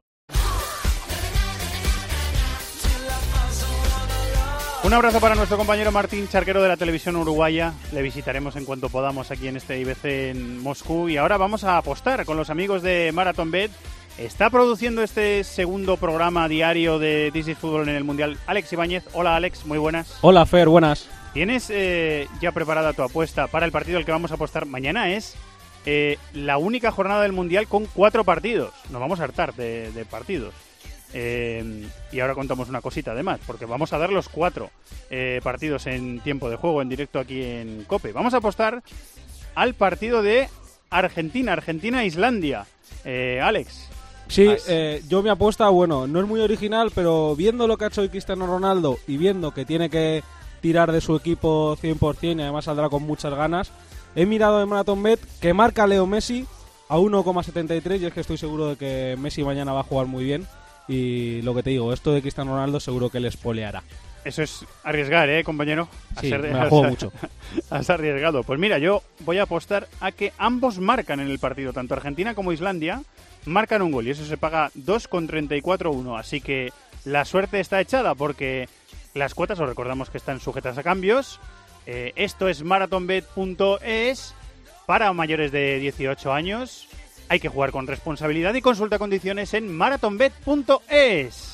Un 4.84 4.92
abrazo 4.92 5.18
para 5.18 5.34
nuestro 5.34 5.56
compañero 5.56 5.90
Martín 5.90 6.28
Charquero 6.28 6.62
de 6.62 6.68
la 6.68 6.76
televisión 6.76 7.16
uruguaya. 7.16 7.72
Le 7.92 8.02
visitaremos 8.02 8.54
en 8.54 8.66
cuanto 8.66 8.90
podamos 8.90 9.30
aquí 9.30 9.48
en 9.48 9.56
este 9.56 9.80
IBC 9.80 10.04
en 10.04 10.62
Moscú. 10.62 11.08
Y 11.08 11.16
ahora 11.16 11.38
vamos 11.38 11.64
a 11.64 11.78
apostar 11.78 12.26
con 12.26 12.36
los 12.36 12.50
amigos 12.50 12.82
de 12.82 13.10
Marathon 13.12 13.50
Bet. 13.50 13.70
Está 14.18 14.48
produciendo 14.48 15.02
este 15.02 15.42
segundo 15.42 15.96
programa 15.96 16.48
diario 16.48 17.00
de 17.00 17.30
This 17.32 17.48
is 17.48 17.58
Fútbol 17.58 17.88
en 17.88 17.96
el 17.96 18.04
Mundial 18.04 18.38
Alex 18.46 18.72
Ibáñez. 18.72 19.04
Hola 19.12 19.34
Alex, 19.34 19.66
muy 19.66 19.76
buenas. 19.76 20.18
Hola 20.20 20.46
Fer, 20.46 20.68
buenas. 20.68 21.08
¿Tienes 21.32 21.68
eh, 21.70 22.28
ya 22.40 22.52
preparada 22.52 22.92
tu 22.92 23.02
apuesta 23.02 23.48
para 23.48 23.66
el 23.66 23.72
partido 23.72 23.98
al 23.98 24.04
que 24.04 24.12
vamos 24.12 24.30
a 24.30 24.34
apostar 24.34 24.66
mañana? 24.66 25.10
Es 25.10 25.34
eh, 25.84 26.16
la 26.32 26.58
única 26.58 26.92
jornada 26.92 27.22
del 27.22 27.32
Mundial 27.32 27.66
con 27.66 27.86
cuatro 27.86 28.22
partidos. 28.22 28.72
Nos 28.90 29.00
vamos 29.00 29.18
a 29.18 29.24
hartar 29.24 29.52
de, 29.54 29.90
de 29.90 30.04
partidos. 30.04 30.54
Eh, 31.12 31.88
y 32.12 32.20
ahora 32.20 32.34
contamos 32.34 32.68
una 32.68 32.80
cosita 32.80 33.12
además, 33.12 33.40
porque 33.44 33.66
vamos 33.66 33.92
a 33.92 33.98
dar 33.98 34.10
los 34.10 34.28
cuatro 34.28 34.70
eh, 35.10 35.40
partidos 35.42 35.88
en 35.88 36.20
tiempo 36.20 36.48
de 36.50 36.56
juego, 36.56 36.82
en 36.82 36.88
directo 36.88 37.18
aquí 37.18 37.42
en 37.42 37.82
Cope. 37.84 38.12
Vamos 38.12 38.32
a 38.34 38.36
apostar 38.36 38.80
al 39.56 39.74
partido 39.74 40.22
de 40.22 40.48
Argentina, 40.90 41.52
Argentina-Islandia. 41.52 42.66
Eh, 43.04 43.40
Alex. 43.42 43.90
Sí, 44.28 44.48
As- 44.48 44.64
eh, 44.68 45.02
yo 45.08 45.22
mi 45.22 45.28
apuesta, 45.28 45.68
bueno, 45.68 46.06
no 46.06 46.20
es 46.20 46.26
muy 46.26 46.40
original, 46.40 46.90
pero 46.94 47.36
viendo 47.36 47.66
lo 47.66 47.76
que 47.76 47.84
ha 47.84 47.88
hecho 47.88 48.00
hoy 48.00 48.08
Cristiano 48.08 48.46
Ronaldo 48.46 48.98
y 49.06 49.16
viendo 49.16 49.52
que 49.52 49.64
tiene 49.64 49.90
que 49.90 50.22
tirar 50.60 50.90
de 50.92 51.00
su 51.00 51.14
equipo 51.14 51.76
100% 51.76 52.38
y 52.38 52.42
además 52.42 52.64
saldrá 52.64 52.88
con 52.88 53.02
muchas 53.02 53.34
ganas, 53.34 53.70
he 54.16 54.24
mirado 54.26 54.62
en 54.62 54.68
Marathon 54.68 55.02
Bet 55.02 55.20
que 55.40 55.52
marca 55.52 55.86
Leo 55.86 56.06
Messi 56.06 56.46
a 56.88 56.96
1,73 56.98 58.00
y 58.00 58.06
es 58.06 58.12
que 58.12 58.20
estoy 58.20 58.38
seguro 58.38 58.68
de 58.70 58.76
que 58.76 59.16
Messi 59.18 59.42
mañana 59.44 59.72
va 59.72 59.80
a 59.80 59.84
jugar 59.84 60.06
muy 60.06 60.24
bien 60.24 60.46
y 60.88 61.42
lo 61.42 61.54
que 61.54 61.62
te 61.62 61.70
digo, 61.70 61.92
esto 61.92 62.12
de 62.12 62.20
Cristiano 62.22 62.52
Ronaldo 62.52 62.80
seguro 62.80 63.10
que 63.10 63.20
les 63.20 63.36
poleará. 63.36 63.82
Eso 64.24 64.42
es 64.42 64.64
arriesgar, 64.84 65.28
¿eh, 65.28 65.44
compañero? 65.44 65.86
A 66.16 66.20
Sí, 66.22 66.30
ser- 66.30 66.40
me 66.42 66.50
la 66.52 66.68
juego 66.70 66.84
mucho. 66.88 67.12
Has 67.68 67.90
arriesgado. 67.90 68.42
Pues 68.42 68.58
mira, 68.58 68.78
yo 68.78 69.02
voy 69.20 69.36
a 69.38 69.42
apostar 69.42 69.86
a 70.00 70.12
que 70.12 70.32
ambos 70.38 70.78
marcan 70.78 71.20
en 71.20 71.28
el 71.30 71.38
partido, 71.38 71.74
tanto 71.74 71.92
Argentina 71.92 72.34
como 72.34 72.52
Islandia, 72.52 73.02
marcan 73.46 73.82
un 73.82 73.92
gol 73.92 74.06
y 74.06 74.10
eso 74.10 74.24
se 74.24 74.36
paga 74.36 74.70
2,34-1. 74.76 76.18
Así 76.18 76.40
que 76.40 76.72
la 77.04 77.24
suerte 77.24 77.60
está 77.60 77.80
echada 77.80 78.14
porque 78.14 78.68
las 79.14 79.34
cuotas, 79.34 79.60
os 79.60 79.68
recordamos 79.68 80.10
que 80.10 80.18
están 80.18 80.40
sujetas 80.40 80.78
a 80.78 80.82
cambios. 80.82 81.40
Eh, 81.86 82.12
esto 82.16 82.48
es 82.48 82.62
marathonbet.es 82.62 84.34
para 84.86 85.12
mayores 85.12 85.52
de 85.52 85.78
18 85.78 86.32
años. 86.32 86.88
Hay 87.28 87.40
que 87.40 87.48
jugar 87.48 87.70
con 87.70 87.86
responsabilidad 87.86 88.54
y 88.54 88.60
consulta 88.60 88.98
condiciones 88.98 89.54
en 89.54 89.74
marathonbet.es. 89.74 91.53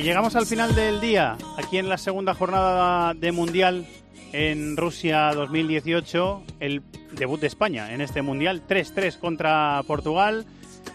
Y 0.00 0.02
llegamos 0.02 0.34
al 0.34 0.46
final 0.46 0.74
del 0.74 0.98
día, 0.98 1.36
aquí 1.58 1.76
en 1.76 1.90
la 1.90 1.98
segunda 1.98 2.32
jornada 2.32 3.12
de 3.12 3.32
Mundial 3.32 3.86
en 4.32 4.78
Rusia 4.78 5.30
2018, 5.34 6.42
el 6.58 6.82
debut 7.12 7.38
de 7.38 7.46
España 7.48 7.92
en 7.92 8.00
este 8.00 8.22
Mundial, 8.22 8.62
3-3 8.66 9.18
contra 9.18 9.82
Portugal. 9.86 10.46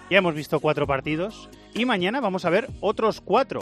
Ya 0.10 0.18
hemos 0.18 0.34
visto 0.34 0.60
cuatro 0.60 0.88
partidos 0.88 1.52
y 1.76 1.86
mañana 1.86 2.20
vamos 2.20 2.46
a 2.46 2.50
ver 2.50 2.68
otros 2.82 3.22
cuatro. 3.22 3.60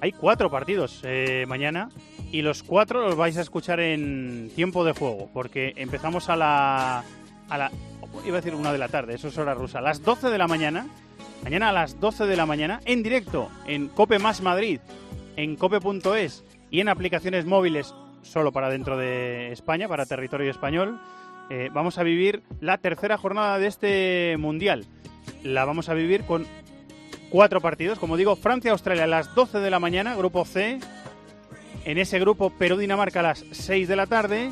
Hay 0.00 0.12
cuatro 0.12 0.52
partidos 0.52 1.00
eh, 1.02 1.46
mañana 1.48 1.88
y 2.30 2.42
los 2.42 2.62
cuatro 2.62 3.00
los 3.00 3.16
vais 3.16 3.36
a 3.38 3.42
escuchar 3.42 3.80
en 3.80 4.52
tiempo 4.54 4.84
de 4.84 4.92
juego, 4.92 5.28
porque 5.34 5.72
empezamos 5.74 6.28
a 6.28 6.36
la, 6.36 7.02
a 7.48 7.58
la... 7.58 7.72
Iba 8.24 8.38
a 8.38 8.40
decir 8.40 8.54
una 8.54 8.70
de 8.70 8.78
la 8.78 8.86
tarde, 8.86 9.16
eso 9.16 9.26
es 9.26 9.36
hora 9.36 9.52
rusa. 9.52 9.80
A 9.80 9.82
las 9.82 10.04
12 10.04 10.30
de 10.30 10.38
la 10.38 10.46
mañana 10.46 10.86
Mañana 11.42 11.68
a 11.68 11.72
las 11.72 12.00
12 12.00 12.26
de 12.26 12.36
la 12.36 12.46
mañana, 12.46 12.80
en 12.84 13.02
directo, 13.02 13.48
en 13.66 13.88
Cope 13.88 14.18
Más 14.18 14.40
Madrid, 14.40 14.80
en 15.36 15.56
cope.es 15.56 16.44
y 16.70 16.80
en 16.80 16.88
aplicaciones 16.88 17.46
móviles 17.46 17.94
solo 18.22 18.52
para 18.52 18.68
dentro 18.68 18.96
de 18.96 19.52
España, 19.52 19.88
para 19.88 20.06
territorio 20.06 20.50
español, 20.50 21.00
eh, 21.48 21.70
vamos 21.72 21.98
a 21.98 22.02
vivir 22.02 22.42
la 22.60 22.78
tercera 22.78 23.16
jornada 23.16 23.58
de 23.58 23.68
este 23.68 24.36
Mundial. 24.38 24.84
La 25.44 25.64
vamos 25.64 25.88
a 25.88 25.94
vivir 25.94 26.24
con 26.24 26.46
cuatro 27.30 27.60
partidos, 27.60 27.98
como 27.98 28.16
digo, 28.16 28.34
Francia-Australia 28.36 29.04
a 29.04 29.08
las 29.08 29.34
12 29.34 29.60
de 29.60 29.70
la 29.70 29.78
mañana, 29.78 30.16
grupo 30.16 30.44
C. 30.44 30.80
En 31.84 31.98
ese 31.98 32.18
grupo, 32.18 32.50
Perú-Dinamarca 32.50 33.20
a 33.20 33.24
las 33.24 33.44
6 33.52 33.86
de 33.86 33.96
la 33.96 34.06
tarde. 34.06 34.50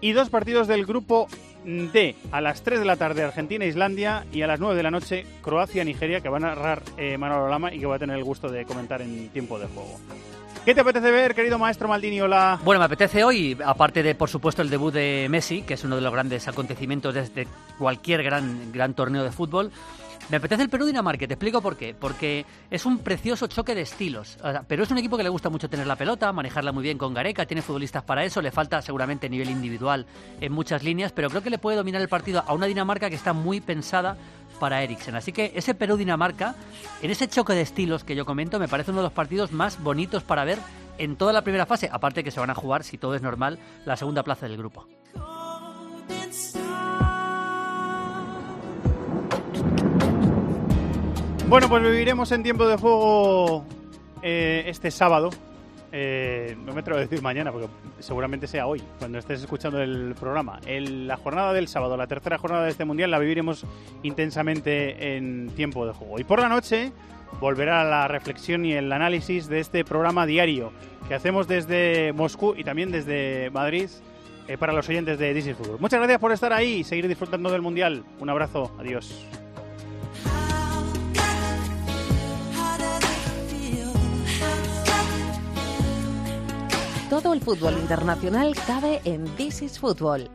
Y 0.00 0.12
dos 0.12 0.30
partidos 0.30 0.66
del 0.66 0.84
grupo 0.84 1.28
D 1.64 2.16
a 2.30 2.40
las 2.40 2.62
3 2.62 2.80
de 2.80 2.84
la 2.84 2.96
tarde 2.96 3.22
Argentina-Islandia 3.22 4.26
y 4.32 4.42
a 4.42 4.46
las 4.46 4.60
9 4.60 4.74
de 4.76 4.82
la 4.82 4.90
noche 4.90 5.26
Croacia-Nigeria 5.42 6.20
que 6.20 6.28
va 6.28 6.38
a 6.38 6.40
narrar 6.40 6.82
eh, 6.96 7.16
Manolo 7.18 7.48
Lama 7.48 7.72
y 7.72 7.78
que 7.78 7.86
voy 7.86 7.96
a 7.96 7.98
tener 7.98 8.16
el 8.16 8.24
gusto 8.24 8.48
de 8.48 8.64
comentar 8.64 9.02
en 9.02 9.28
tiempo 9.28 9.58
de 9.58 9.66
juego. 9.66 9.98
¿Qué 10.64 10.76
te 10.76 10.80
apetece 10.80 11.10
ver, 11.10 11.34
querido 11.34 11.58
maestro 11.58 11.88
Maldini? 11.88 12.20
Hola. 12.20 12.60
Bueno, 12.62 12.78
me 12.78 12.84
apetece 12.84 13.24
hoy, 13.24 13.58
aparte 13.64 14.00
de, 14.04 14.14
por 14.14 14.28
supuesto, 14.28 14.62
el 14.62 14.70
debut 14.70 14.94
de 14.94 15.26
Messi, 15.28 15.62
que 15.62 15.74
es 15.74 15.82
uno 15.82 15.96
de 15.96 16.02
los 16.02 16.12
grandes 16.12 16.46
acontecimientos 16.46 17.12
desde 17.12 17.48
cualquier 17.78 18.22
gran, 18.22 18.70
gran 18.70 18.94
torneo 18.94 19.24
de 19.24 19.32
fútbol, 19.32 19.72
me 20.30 20.36
apetece 20.36 20.62
el 20.62 20.68
Perú-Dinamarca, 20.68 21.26
te 21.26 21.34
explico 21.34 21.60
por 21.60 21.76
qué. 21.76 21.94
Porque 21.98 22.46
es 22.70 22.86
un 22.86 22.98
precioso 22.98 23.46
choque 23.46 23.74
de 23.74 23.82
estilos. 23.82 24.38
O 24.42 24.50
sea, 24.50 24.62
Perú 24.62 24.84
es 24.84 24.90
un 24.90 24.98
equipo 24.98 25.16
que 25.16 25.22
le 25.22 25.28
gusta 25.28 25.50
mucho 25.50 25.68
tener 25.68 25.86
la 25.86 25.96
pelota, 25.96 26.32
manejarla 26.32 26.72
muy 26.72 26.82
bien 26.82 26.98
con 26.98 27.14
Gareca, 27.14 27.46
tiene 27.46 27.62
futbolistas 27.62 28.02
para 28.02 28.24
eso, 28.24 28.40
le 28.40 28.50
falta 28.50 28.80
seguramente 28.82 29.28
nivel 29.28 29.50
individual 29.50 30.06
en 30.40 30.52
muchas 30.52 30.82
líneas, 30.82 31.12
pero 31.12 31.28
creo 31.28 31.42
que 31.42 31.50
le 31.50 31.58
puede 31.58 31.76
dominar 31.76 32.00
el 32.00 32.08
partido 32.08 32.44
a 32.46 32.54
una 32.54 32.66
Dinamarca 32.66 33.10
que 33.10 33.16
está 33.16 33.32
muy 33.32 33.60
pensada 33.60 34.16
para 34.58 34.82
Eriksen. 34.82 35.16
Así 35.16 35.32
que 35.32 35.52
ese 35.54 35.74
Perú-Dinamarca, 35.74 36.54
en 37.02 37.10
ese 37.10 37.28
choque 37.28 37.52
de 37.52 37.62
estilos 37.62 38.04
que 38.04 38.14
yo 38.14 38.24
comento, 38.24 38.58
me 38.58 38.68
parece 38.68 38.90
uno 38.90 39.00
de 39.00 39.06
los 39.06 39.12
partidos 39.12 39.52
más 39.52 39.82
bonitos 39.82 40.22
para 40.22 40.44
ver 40.44 40.58
en 40.98 41.16
toda 41.16 41.32
la 41.32 41.42
primera 41.42 41.66
fase, 41.66 41.88
aparte 41.90 42.22
que 42.22 42.30
se 42.30 42.40
van 42.40 42.50
a 42.50 42.54
jugar, 42.54 42.84
si 42.84 42.98
todo 42.98 43.14
es 43.14 43.22
normal, 43.22 43.58
la 43.84 43.96
segunda 43.96 44.22
plaza 44.22 44.46
del 44.46 44.56
grupo. 44.56 44.86
Bueno, 51.52 51.68
pues 51.68 51.82
viviremos 51.82 52.32
en 52.32 52.42
tiempo 52.42 52.66
de 52.66 52.78
juego 52.78 53.66
eh, 54.22 54.62
este 54.68 54.90
sábado. 54.90 55.28
Eh, 55.92 56.56
no 56.64 56.72
me 56.72 56.80
atrevo 56.80 56.96
a 56.98 57.02
decir 57.02 57.20
mañana, 57.20 57.52
porque 57.52 57.68
seguramente 57.98 58.46
sea 58.46 58.66
hoy, 58.66 58.82
cuando 58.98 59.18
estés 59.18 59.42
escuchando 59.42 59.78
el 59.82 60.14
programa. 60.18 60.60
El- 60.64 61.06
la 61.06 61.18
jornada 61.18 61.52
del 61.52 61.68
sábado, 61.68 61.94
la 61.98 62.06
tercera 62.06 62.38
jornada 62.38 62.64
de 62.64 62.70
este 62.70 62.86
mundial, 62.86 63.10
la 63.10 63.18
viviremos 63.18 63.66
intensamente 64.02 65.14
en 65.18 65.50
tiempo 65.54 65.86
de 65.86 65.92
juego. 65.92 66.18
Y 66.18 66.24
por 66.24 66.40
la 66.40 66.48
noche 66.48 66.90
volverá 67.38 67.84
la 67.84 68.08
reflexión 68.08 68.64
y 68.64 68.72
el 68.72 68.90
análisis 68.90 69.46
de 69.46 69.60
este 69.60 69.84
programa 69.84 70.24
diario 70.24 70.72
que 71.06 71.12
hacemos 71.14 71.48
desde 71.48 72.14
Moscú 72.14 72.54
y 72.56 72.64
también 72.64 72.90
desde 72.90 73.50
Madrid 73.50 73.90
eh, 74.48 74.56
para 74.56 74.72
los 74.72 74.88
oyentes 74.88 75.18
de 75.18 75.34
Disney 75.34 75.52
Fútbol. 75.52 75.76
Muchas 75.78 76.00
gracias 76.00 76.18
por 76.18 76.32
estar 76.32 76.54
ahí 76.54 76.76
y 76.76 76.84
seguir 76.84 77.06
disfrutando 77.08 77.50
del 77.50 77.60
mundial. 77.60 78.04
Un 78.20 78.30
abrazo, 78.30 78.74
adiós. 78.80 79.26
Todo 87.12 87.34
el 87.34 87.42
fútbol 87.42 87.74
internacional 87.74 88.54
cabe 88.66 89.02
en 89.04 89.26
This 89.36 89.60
is 89.60 89.78
Fútbol. 89.78 90.30